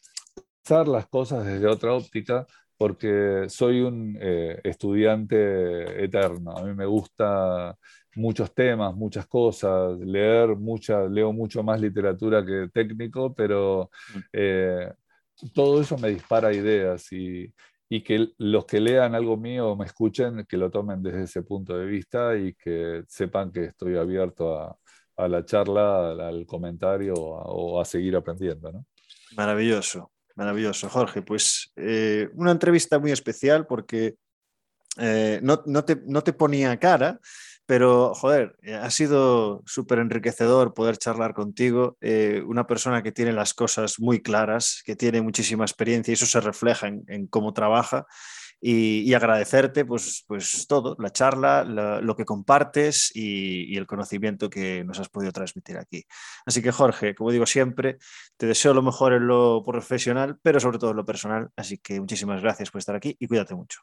[0.65, 2.47] hacer las cosas desde otra óptica,
[2.77, 6.53] porque soy un eh, estudiante eterno.
[6.57, 7.77] A mí me gusta
[8.17, 14.19] muchos temas, muchas cosas, leer mucha, leo mucho más literatura que técnico, pero mm.
[14.33, 14.93] eh,
[15.55, 17.53] todo eso me dispara ideas y,
[17.89, 21.43] y que los que lean algo mío o me escuchen, que lo tomen desde ese
[21.43, 24.77] punto de vista y que sepan que estoy abierto a,
[25.29, 28.73] la charla, al, comentario o a, seguir aprendiendo.
[28.73, 28.87] ¿no?
[29.37, 31.23] Maravilloso, maravilloso, Jorge.
[31.23, 34.17] Pues eh, una entrevista muy especial porque
[34.99, 37.21] eh, no, te ponía cara,
[37.67, 41.97] pero, joder, eh, ha sido súper enriquecedor poder charlar contigo.
[42.01, 46.27] Eh, una persona que tiene las cosas muy claras, que tiene muchísima experiencia y eso
[46.27, 48.07] se refleja en, cómo trabaja.
[48.61, 54.99] Y, agradecerte pues, pues todo, la charla, lo que compartes y, el conocimiento que nos
[55.01, 56.07] has podido transmitir aquí.
[56.47, 57.99] Así que Jorge, como digo siempre,
[58.37, 61.51] te deseo lo mejor en lo profesional, pero sobre todo en lo personal.
[61.57, 63.81] Así que muchísimas gracias por estar aquí y cuídate mucho.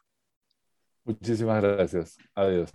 [1.04, 2.18] Muchísimas gracias.
[2.34, 2.70] Adiós.